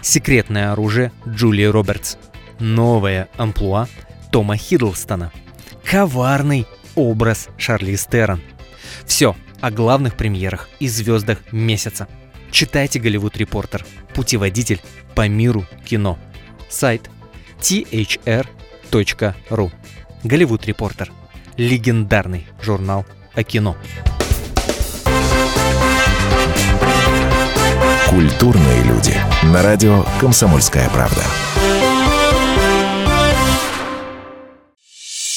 [0.01, 2.17] Секретное оружие Джулии Робертс.
[2.59, 3.87] Новая амплуа
[4.31, 5.31] Тома Хиддлстона.
[5.83, 8.41] Коварный образ Шарли Стерон.
[9.05, 12.07] Все о главных премьерах и звездах месяца.
[12.51, 14.81] Читайте «Голливуд Репортер»– путеводитель
[15.15, 16.19] по миру кино.
[16.69, 17.09] Сайт
[17.59, 18.45] thr.ru
[20.23, 21.11] «Голливуд Репортер»–
[21.57, 23.77] легендарный журнал о кино.
[28.09, 29.15] Культурные люди.
[29.43, 31.23] На радио «Комсомольская правда».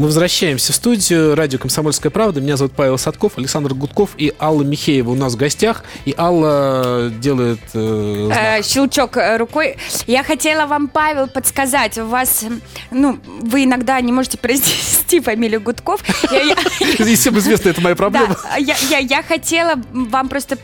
[0.00, 2.40] Мы возвращаемся в студию радио «Комсомольская правда».
[2.40, 5.84] Меня зовут Павел Садков, Александр Гудков и Алла Михеева у нас в гостях.
[6.06, 7.60] И Алла делает...
[7.74, 8.38] э, знак.
[8.38, 9.76] Э, щелчок э, рукой.
[10.06, 11.98] Я хотела вам, Павел, подсказать.
[11.98, 12.46] У вас,
[12.90, 16.02] ну, вы иногда не можете произнести фамилию Гудков.
[16.98, 18.38] И всем известно, это моя проблема.
[18.42, 20.56] Да, я, хотела вам просто,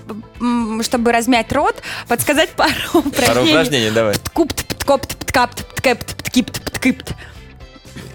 [0.80, 3.50] чтобы размять рот, подсказать пару Пару упражнений.
[3.50, 4.14] упражнений, давай.
[4.14, 7.14] Ткупт, ткопт, ткапт, ткепт, ткипт, ткипт.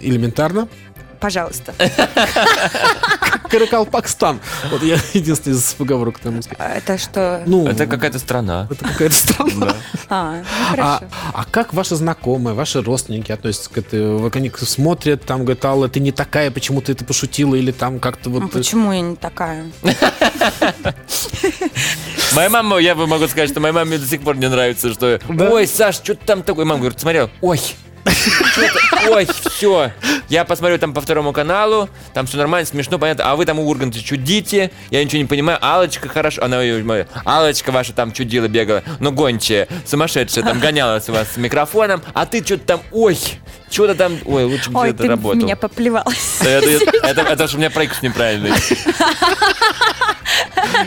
[0.00, 0.68] Элементарно.
[1.22, 1.72] Пожалуйста.
[3.48, 4.40] Каракалпакстан.
[4.72, 6.56] Вот я единственный из поговорок на русский.
[6.58, 7.44] Это что?
[7.46, 8.66] Ну, Это какая-то страна.
[8.68, 9.74] это какая-то страна.
[10.08, 11.04] А, А, хорошо.
[11.32, 14.16] а как ваши знакомые, ваши родственники относятся к этой?
[14.16, 18.00] Вот Они смотрят, там говорят, Алла, ты не такая, почему ты это пошутила, или там
[18.00, 18.50] как-то Ну, вот...
[18.52, 19.70] Почему я не такая?
[22.34, 25.20] Моя мама, я бы могу сказать, что моей маме до сих пор не нравится, что
[25.28, 26.64] ой, Саш, что ты там такой?
[26.64, 27.60] Мама говорит, смотрел, ой,
[29.10, 29.92] ой, все.
[30.28, 33.30] Я посмотрю там по второму каналу, там все нормально, смешно, понятно.
[33.30, 35.58] А вы там у Урганта чудите, я ничего не понимаю.
[35.60, 41.12] Алочка хорошо, она моя, Алочка ваша там чудила, бегала, ну гончая, сумасшедшая, там гонялась у
[41.12, 43.18] вас с микрофоном, а ты что-то там, ой,
[43.70, 45.40] что-то там, ой, лучше бы Ой, ты это работал.
[45.40, 46.40] меня поплевалась.
[46.40, 48.52] Это, это, это, это ж у меня проект неправильный.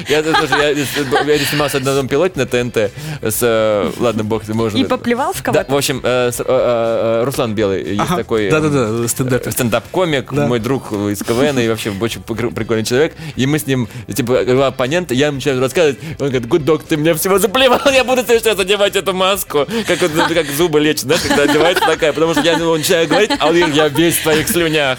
[0.10, 2.77] Я, тоже, я, я снимался на одном пилоте на ТНТ
[3.21, 3.39] с...
[3.41, 4.77] э, Ладно, бог, ты можешь...
[4.79, 5.71] И поплевал в Да, кого-то?
[5.71, 8.49] в общем, э, с- э, Руслан Белый есть Ага, такой...
[8.49, 9.51] да-да-да, стендапер.
[9.51, 10.47] Стендап-комик, Да.
[10.47, 13.13] мой друг из КВН и вообще очень прик- прикольный человек.
[13.36, 16.97] И мы с ним, типа, два оппонента, я ему начинаю рассказывать, он говорит, гудок, ты
[16.97, 21.21] меня всего заплевал, я буду сейчас одевать эту маску, как, ну, как зубы лечат, знаешь,
[21.21, 24.23] когда одевается такая, потому что я ему начинаю говорить, а он говорит, я весь в
[24.23, 24.97] твоих слюнях.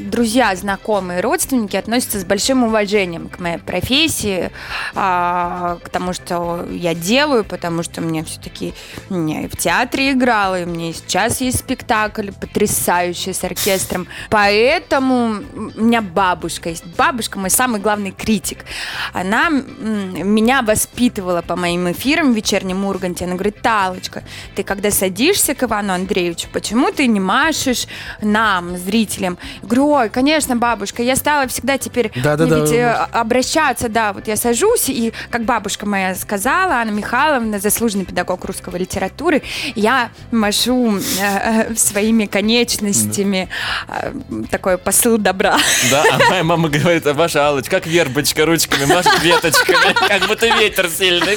[0.00, 4.50] Друзья, знакомые, родственники относятся с большим уважением к моей профессии,
[4.94, 8.74] а, к тому, что я делаю, потому что мне все-таки
[9.10, 14.06] я в театре играла, и мне сейчас есть спектакль потрясающий с оркестром.
[14.30, 16.84] Поэтому у меня бабушка есть.
[16.96, 18.64] Бабушка мой самый главный критик.
[19.12, 23.24] Она меня воспитывала по моим эфирам в вечернем Урганте.
[23.24, 27.86] Она говорит, Талочка, ты когда садишься к Ивану Андреевичу, почему ты не машешь
[28.20, 29.38] нам, зрителям?
[29.62, 32.60] Я говорю, ой, конечно, бабушка, я стала всегда теперь Да-да-да.
[32.60, 38.04] ведь, э, обращаться, да, вот я сажусь, и как бабушка моя сказала, Анна Михайловна, заслуженный
[38.04, 39.42] педагог русского литературы,
[39.74, 43.48] я машу э, э, своими конечностями
[43.88, 44.12] э,
[44.50, 45.58] такой посыл добра.
[45.90, 50.46] Да, а моя мама говорит, а ваша Аллочка, как вербочка ручками, машет веточками, как будто
[50.46, 51.36] ветер сильный.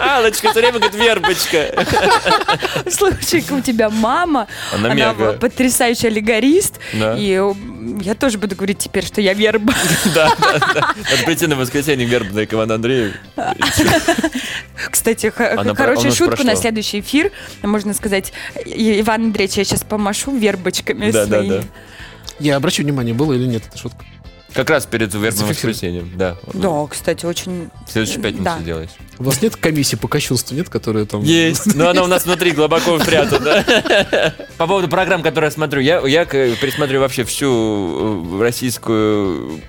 [0.00, 1.86] Аллочка все время говорит, вербочка.
[2.90, 7.16] Слушай, у тебя мама, Она потрясающий аллегорист, Да.
[7.20, 7.54] И э,
[8.02, 9.74] я тоже буду говорить теперь, что я верба.
[10.14, 10.94] Да, да, да.
[11.10, 13.12] Надо прийти на воскресенье вербное к Ивану Андрееву.
[14.90, 17.32] Кстати, х- Она про- хорошую она же шутку на следующий эфир.
[17.62, 18.32] Можно сказать,
[18.64, 21.58] «И- Иван Андреевич, я сейчас помашу вербочками Да, да, своими.
[21.58, 21.62] да.
[22.38, 24.04] Я обращу внимание, было или нет эта шутка.
[24.54, 26.36] Как раз перед вербным воскресеньем, да.
[26.54, 27.70] Да, кстати, очень...
[27.86, 28.90] В следующую пятницу делаешь.
[29.20, 31.22] У вас нет комиссии по кощунству, нет, которые там...
[31.22, 33.62] Есть, но она у нас внутри глубоко спрятана.
[34.56, 39.60] По поводу программ, которые я смотрю, я, я пересмотрю вообще всю э, российскую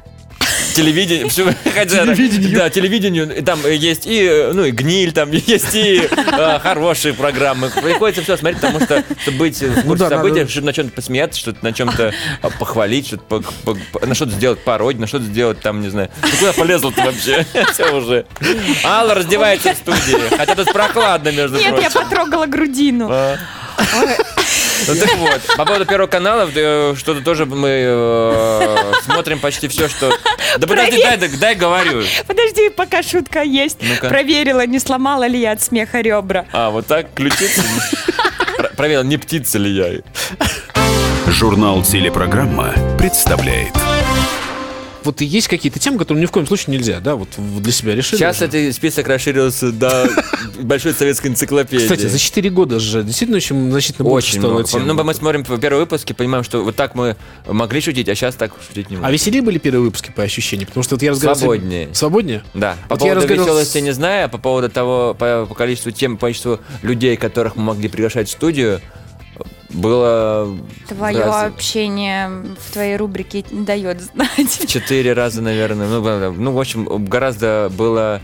[0.73, 2.57] телевидение, всю, хотя- Телевидение.
[2.57, 3.43] Да, телевидению.
[3.43, 7.69] Там есть и, ну, и гниль, там есть и э, хорошие программы.
[7.69, 10.73] Приходится все смотреть, потому что, чтобы быть в Ну курсе да, событий, надо- чтобы на
[10.73, 15.01] чем-то посмеяться, что-то на чем-то а, похвалить, что-то по- по- по- на что-то сделать пародию,
[15.01, 16.09] на что-то сделать там, не знаю.
[16.21, 17.45] Ты куда полезла ты вообще?
[17.73, 18.25] Все уже.
[18.83, 20.35] Алла раздевается в студии.
[20.35, 21.91] Хотя тут прохладно, между Нет, я прочим.
[22.09, 23.07] потрогала грудину.
[23.11, 23.37] А.
[24.87, 29.87] Ну так вот, по поводу первого канала, э, что-то тоже мы э, смотрим почти все,
[29.87, 30.11] что...
[30.57, 32.03] Да подожди, дай, дай, дай говорю.
[32.27, 33.77] Подожди, пока шутка есть.
[33.81, 34.09] Ну-ка.
[34.09, 36.45] Проверила, не сломала ли я от смеха ребра.
[36.51, 37.63] А, вот так, ключица?
[38.57, 40.01] Про- Проверил, не птица ли я.
[41.27, 43.73] Журнал «Телепрограмма» представляет
[45.03, 48.19] вот есть какие-то темы, которые ни в коем случае нельзя, да, вот для себя решили?
[48.19, 48.45] Сейчас уже?
[48.45, 50.09] этот список расширился до
[50.61, 51.83] большой советской энциклопедии.
[51.83, 54.87] Кстати, за 4 года же действительно очень значительно больше Очень стало тем.
[54.87, 57.15] Ну, мы смотрим по первые выпуски, понимаем, что вот так мы
[57.47, 59.13] могли шутить, а сейчас так шутить не А можем.
[59.13, 60.67] веселее были первые выпуски по ощущениям?
[60.67, 61.39] Потому что вот я разговаривал...
[61.53, 61.89] Свободнее.
[61.93, 62.43] Свободнее?
[62.53, 62.75] Да.
[62.87, 66.27] По Вот поводу веселости не знаю, а по поводу того, по, по количеству тем, по
[66.27, 68.81] количеству людей, которых мы могли приглашать в студию,
[69.73, 70.57] было
[70.87, 74.67] Твое раз- общение в твоей рубрике дает знать.
[74.67, 75.87] четыре раза, наверное.
[75.87, 78.21] Ну, ну, в общем, гораздо было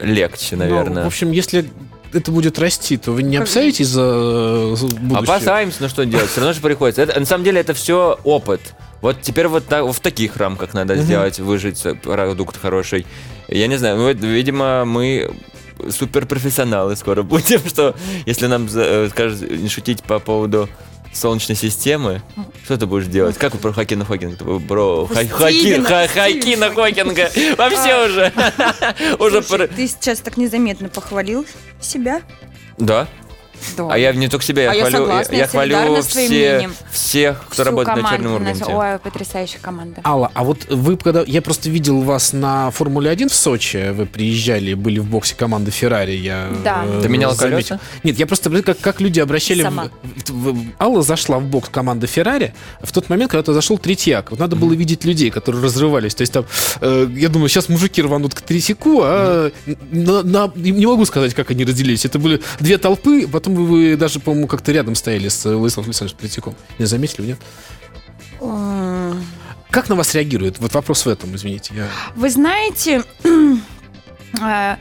[0.00, 1.04] легче, Ну, наверное.
[1.04, 1.68] в общем, если
[2.12, 5.18] это будет расти, то вы не опасаетесь за, за будущее?
[5.18, 7.02] Опасаемся, ну что делать, все равно же приходится.
[7.02, 8.60] Это, на самом деле это все опыт.
[9.02, 13.06] Вот теперь вот так- в таких рамках надо сделать, выжить э, продукт хороший.
[13.48, 15.30] Я не знаю, ну, видимо, мы
[15.90, 17.94] суперпрофессионалы скоро будем, что
[18.26, 20.68] если нам э, скажут не шутить по поводу
[21.12, 22.20] Солнечной системы,
[22.64, 23.38] что ты будешь делать?
[23.38, 24.44] Как про Хакина Хокинга?
[24.58, 27.30] Бро, Ха- Стивена Хакина Хокинга!
[27.52, 27.56] А.
[27.56, 28.32] Вообще уже!
[29.18, 31.46] Уже про- ты сейчас так незаметно похвалил
[31.80, 32.20] себя.
[32.76, 33.08] Да.
[33.76, 33.88] Да.
[33.90, 37.44] А я не только себя, я А я хвалю, согласна, я, я хвалю все, всех,
[37.46, 38.64] кто Всю работает на Черном Урганте.
[38.66, 40.00] Ой, потрясающая команда.
[40.04, 44.74] Алла, а вот вы, когда я просто видел вас на Формуле-1 в Сочи, вы приезжали,
[44.74, 46.84] были в боксе команды Феррари, я Да.
[46.86, 47.80] э, Ты меняла колеса?
[48.02, 49.62] Нет, я просто как, как люди обращали...
[49.62, 49.90] Сама.
[50.02, 54.30] в- в- Алла зашла в бокс команды Феррари в тот момент, когда зашел Третьяк.
[54.30, 56.14] Вот надо было видеть людей, которые разрывались.
[56.14, 56.44] То есть там,
[56.80, 59.50] э, я думаю, сейчас мужики рванут к Третьяку, а
[59.90, 62.04] на- на- не могу сказать, как они разделились.
[62.04, 66.54] Это были две толпы, потом вы даже, по-моему, как-то рядом стояли с Владиславом Александровичем Третьяком.
[66.78, 67.38] Не заметили, нет?
[69.70, 70.58] Как на вас реагируют?
[70.58, 71.74] Вот вопрос в этом, извините.
[71.74, 71.88] Я...
[72.14, 73.04] Вы знаете,
[74.42, 74.76] э,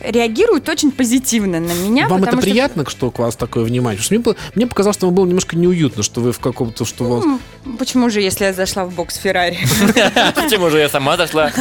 [0.00, 2.08] реагируют очень позитивно на меня.
[2.08, 3.98] Вам это потому что- приятно, что к вас такое внимание?
[3.98, 6.84] Потому что мне, было- мне показалось, что вам было немножко неуютно, что вы в каком-то,
[6.84, 7.24] что у вас...
[7.78, 9.58] Почему же, если я зашла в бокс Феррари?
[10.34, 11.52] Почему же я сама зашла?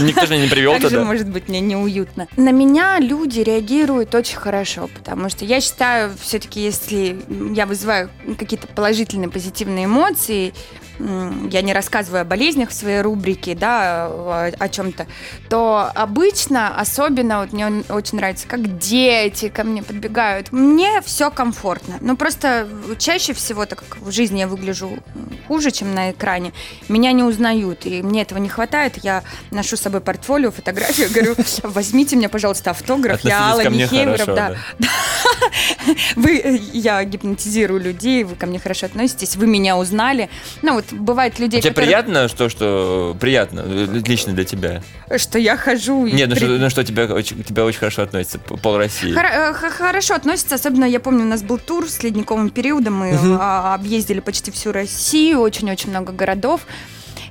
[0.00, 1.04] Никто же меня не привел туда.
[1.04, 2.28] может быть мне неуютно?
[2.36, 7.20] На меня люди реагируют очень хорошо, потому что я считаю, все-таки, если
[7.54, 10.54] я вызываю какие-то положительные, позитивные эмоции,
[10.98, 15.06] я не рассказываю о болезнях в своей рубрике, да, о, чем-то,
[15.48, 20.52] то обычно, особенно, вот мне очень нравится, как дети ко мне подбегают.
[20.52, 21.98] Мне все комфортно.
[22.00, 22.68] Но просто
[22.98, 24.98] чаще всего, так как в жизни я выгляжу
[25.46, 26.52] хуже, чем на экране,
[26.88, 28.98] меня не узнают, и мне этого не хватает.
[29.02, 33.20] Я ношу с собой портфолио, фотографию, говорю, возьмите мне, пожалуйста, автограф.
[33.22, 34.56] Я Алла хорошо, да.
[36.16, 40.28] Вы, я гипнотизирую людей, вы ко мне хорошо относитесь, вы меня узнали.
[40.62, 44.82] Ну вот бывает людей, Тебе которые- приятно, что, что приятно, э, лично для тебя?
[45.16, 48.02] что я хожу и Нет, ну при- что, ну что тебя, очень, тебя очень хорошо
[48.02, 49.12] относится, пол России.
[49.12, 53.18] Хор- э, Хорошо относится, особенно я помню, у нас был тур с ледниковым периодом, мы
[53.40, 56.62] а, объездили почти всю Россию, очень-очень много городов.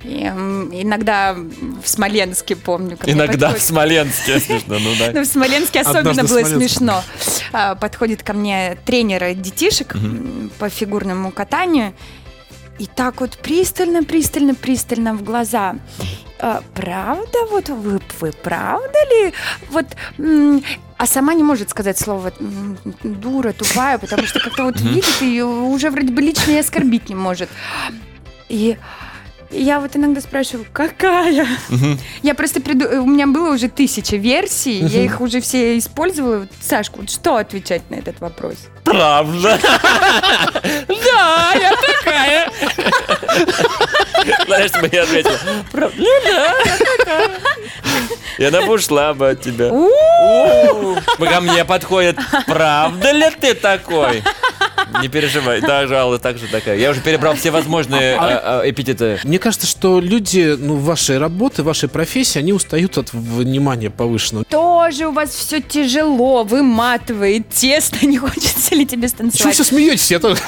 [0.03, 2.97] И, иногда в Смоленске помню.
[3.05, 5.11] Иногда в подходит- Смоленске, смешно, ну да.
[5.13, 7.03] Ну, в Смоленске особенно Однажды в было смешно.
[7.51, 11.93] А, Подходит ко мне тренер детишек м, по фигурному катанию.
[12.79, 15.75] И так вот пристально, пристально, пристально в глаза.
[16.39, 19.33] «А, правда, вот вы, вы правда ли?
[19.71, 19.85] Вот,
[20.97, 22.31] а сама не может сказать слово
[23.03, 27.15] дура, тупая, потому что как-то вот видит и уже вроде бы лично и оскорбить не
[27.15, 27.49] может.
[28.49, 28.77] И
[29.51, 31.47] я вот иногда спрашиваю, какая?
[32.21, 33.01] Я просто приду...
[33.01, 36.47] У меня было уже тысяча версий, я их уже все использовала.
[36.61, 38.55] Сашка, вот что отвечать на этот вопрос?
[38.83, 39.59] Правда.
[40.87, 41.71] Да, я
[42.03, 42.51] такая.
[44.45, 45.31] Знаешь, что бы я ответил?
[45.71, 45.95] Правда.
[45.97, 46.05] Ну.
[48.37, 49.69] И она бы ушла бы от тебя.
[51.17, 52.17] Ко мне подходит.
[52.45, 54.23] Правда ли ты такой?
[55.01, 56.77] Не переживай, да, Алла так же такая.
[56.77, 59.19] Я уже перебрал все возможные а, а, эпитеты.
[59.23, 64.45] Мне кажется, что люди, ну, вашей работы, вашей профессии, они устают от внимания повышенного.
[64.45, 69.53] Тоже у вас все тяжело, выматывает, тесно, не хочется ли тебе Чего вы станцевать?
[69.53, 70.11] все смеетесь?
[70.11, 70.41] Я тоже...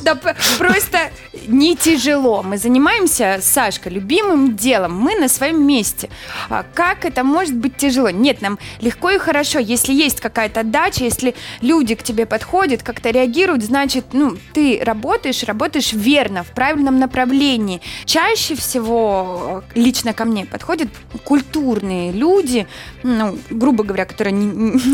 [0.00, 0.16] Да
[0.58, 1.10] просто
[1.46, 2.42] не тяжело.
[2.42, 4.98] Мы занимаемся, Сашка, любимым делом.
[4.98, 6.10] Мы на своем месте.
[6.48, 8.10] А как это может быть тяжело?
[8.10, 9.58] Нет, нам легко и хорошо.
[9.58, 15.42] Если есть какая-то отдача, если люди к тебе подходят, как-то реагируют, значит, ну, ты работаешь,
[15.44, 17.80] работаешь верно, в правильном направлении.
[18.04, 20.88] Чаще всего э, лично ко мне подходят
[21.24, 22.66] культурные люди,
[23.02, 24.46] ну, грубо говоря, которые не,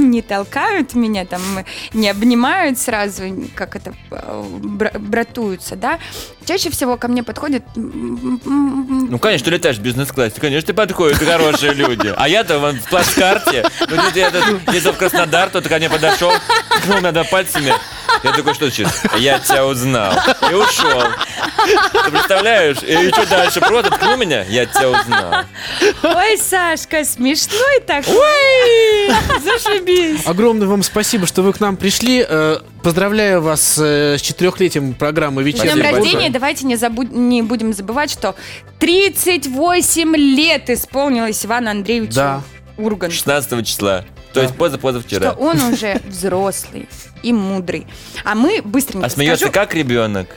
[0.07, 1.41] не толкают меня, там,
[1.93, 3.23] не обнимают сразу,
[3.55, 5.99] как это, э, бра- братуются, да.
[6.45, 11.75] Чаще всего ко мне подходят Ну, конечно, ты летаешь в бизнес-классе, конечно, ты подходят хорошие
[11.75, 12.13] люди.
[12.17, 15.91] А я-то вон в плацкарте, ну, тут я этот, ездил в Краснодар, тот ко мне
[15.91, 16.31] подошел,
[16.83, 17.73] ткнул меня пальцами.
[18.23, 19.03] Я такой, что сейчас?
[19.19, 20.13] Я тебя узнал.
[20.51, 21.03] И ушел.
[22.05, 22.79] Ты представляешь?
[22.83, 25.45] И еще дальше просто ткну меня, я тебя узнал.
[26.03, 28.15] Ой, Сашка, смешной такой.
[28.17, 30.27] Ой, зашибись.
[30.27, 32.25] Огромное вам спасибо, что вы к нам пришли.
[32.29, 35.97] Э, Поздравляю вас э, с четырехлетием программы С «Вечерний днем Ургант».
[36.05, 36.31] рождения.
[36.31, 38.35] Давайте не, забудь, не будем забывать, что
[38.79, 42.43] 38 лет исполнилось Ивану Андреевичу Да.
[42.77, 43.15] Урганту.
[43.17, 44.05] 16 числа.
[44.33, 45.33] То есть поза-позавчера.
[45.33, 46.89] Что он уже взрослый
[47.23, 47.87] и мудрый.
[48.25, 50.29] А мы быстренько А смеется скажу, как ребенок.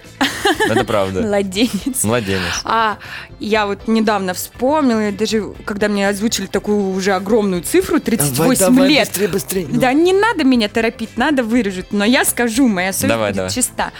[0.68, 1.22] Это правда.
[1.28, 2.04] Младенец.
[2.04, 2.62] Младенец.
[2.64, 2.98] А
[3.40, 8.90] я вот недавно вспомнила, даже когда мне озвучили такую уже огромную цифру, 38 Давай, давай,
[8.90, 9.08] лет.
[9.08, 9.80] быстрее, быстрее, ну.
[9.80, 11.88] Да, не надо меня торопить, надо вырежут.
[11.92, 13.52] Но я скажу, моя совесть Давай, будет давай.
[13.52, 13.92] чиста.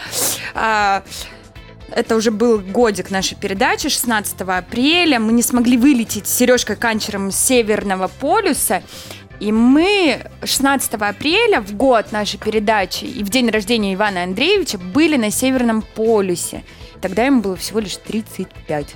[0.54, 1.02] А,
[1.94, 5.18] это уже был годик нашей передачи, 16 апреля.
[5.20, 8.82] Мы не смогли вылететь с Сережкой Канчером с Северного полюса.
[9.40, 15.16] И мы 16 апреля, в год нашей передачи и в день рождения Ивана Андреевича, были
[15.16, 16.62] на Северном полюсе.
[17.00, 18.94] Тогда ему было всего лишь 35.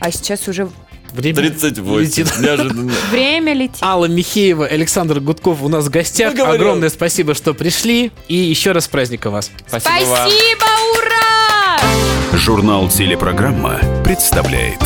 [0.00, 0.68] А сейчас уже
[1.12, 2.00] Время 38.
[2.00, 2.38] летит.
[2.38, 2.92] Неожиданно.
[3.10, 3.82] время летит.
[3.82, 6.34] Алла Михеева, Александр Гудков у нас в гостях.
[6.34, 6.54] Говорю.
[6.54, 8.12] Огромное спасибо, что пришли.
[8.28, 9.50] И еще раз с праздником вас.
[9.66, 10.30] Спасибо вам.
[10.30, 10.64] Спасибо,
[10.96, 12.38] ура!
[12.38, 14.78] Журнал «Телепрограмма» представляет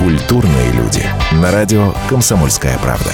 [0.00, 1.04] Культурные люди.
[1.30, 3.12] На радио «Комсомольская правда».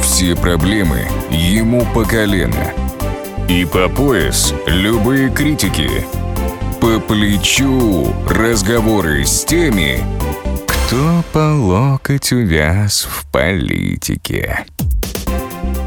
[0.00, 2.72] Все проблемы ему по колено.
[3.48, 5.90] И по пояс любые критики.
[6.80, 9.98] По плечу разговоры с теми,
[10.64, 14.64] кто по локоть увяз в политике.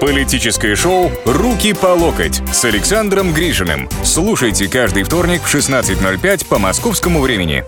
[0.00, 3.88] Политическое шоу «Руки по локоть» с Александром Гришиным.
[4.04, 7.64] Слушайте каждый вторник в 16.05 по московскому времени.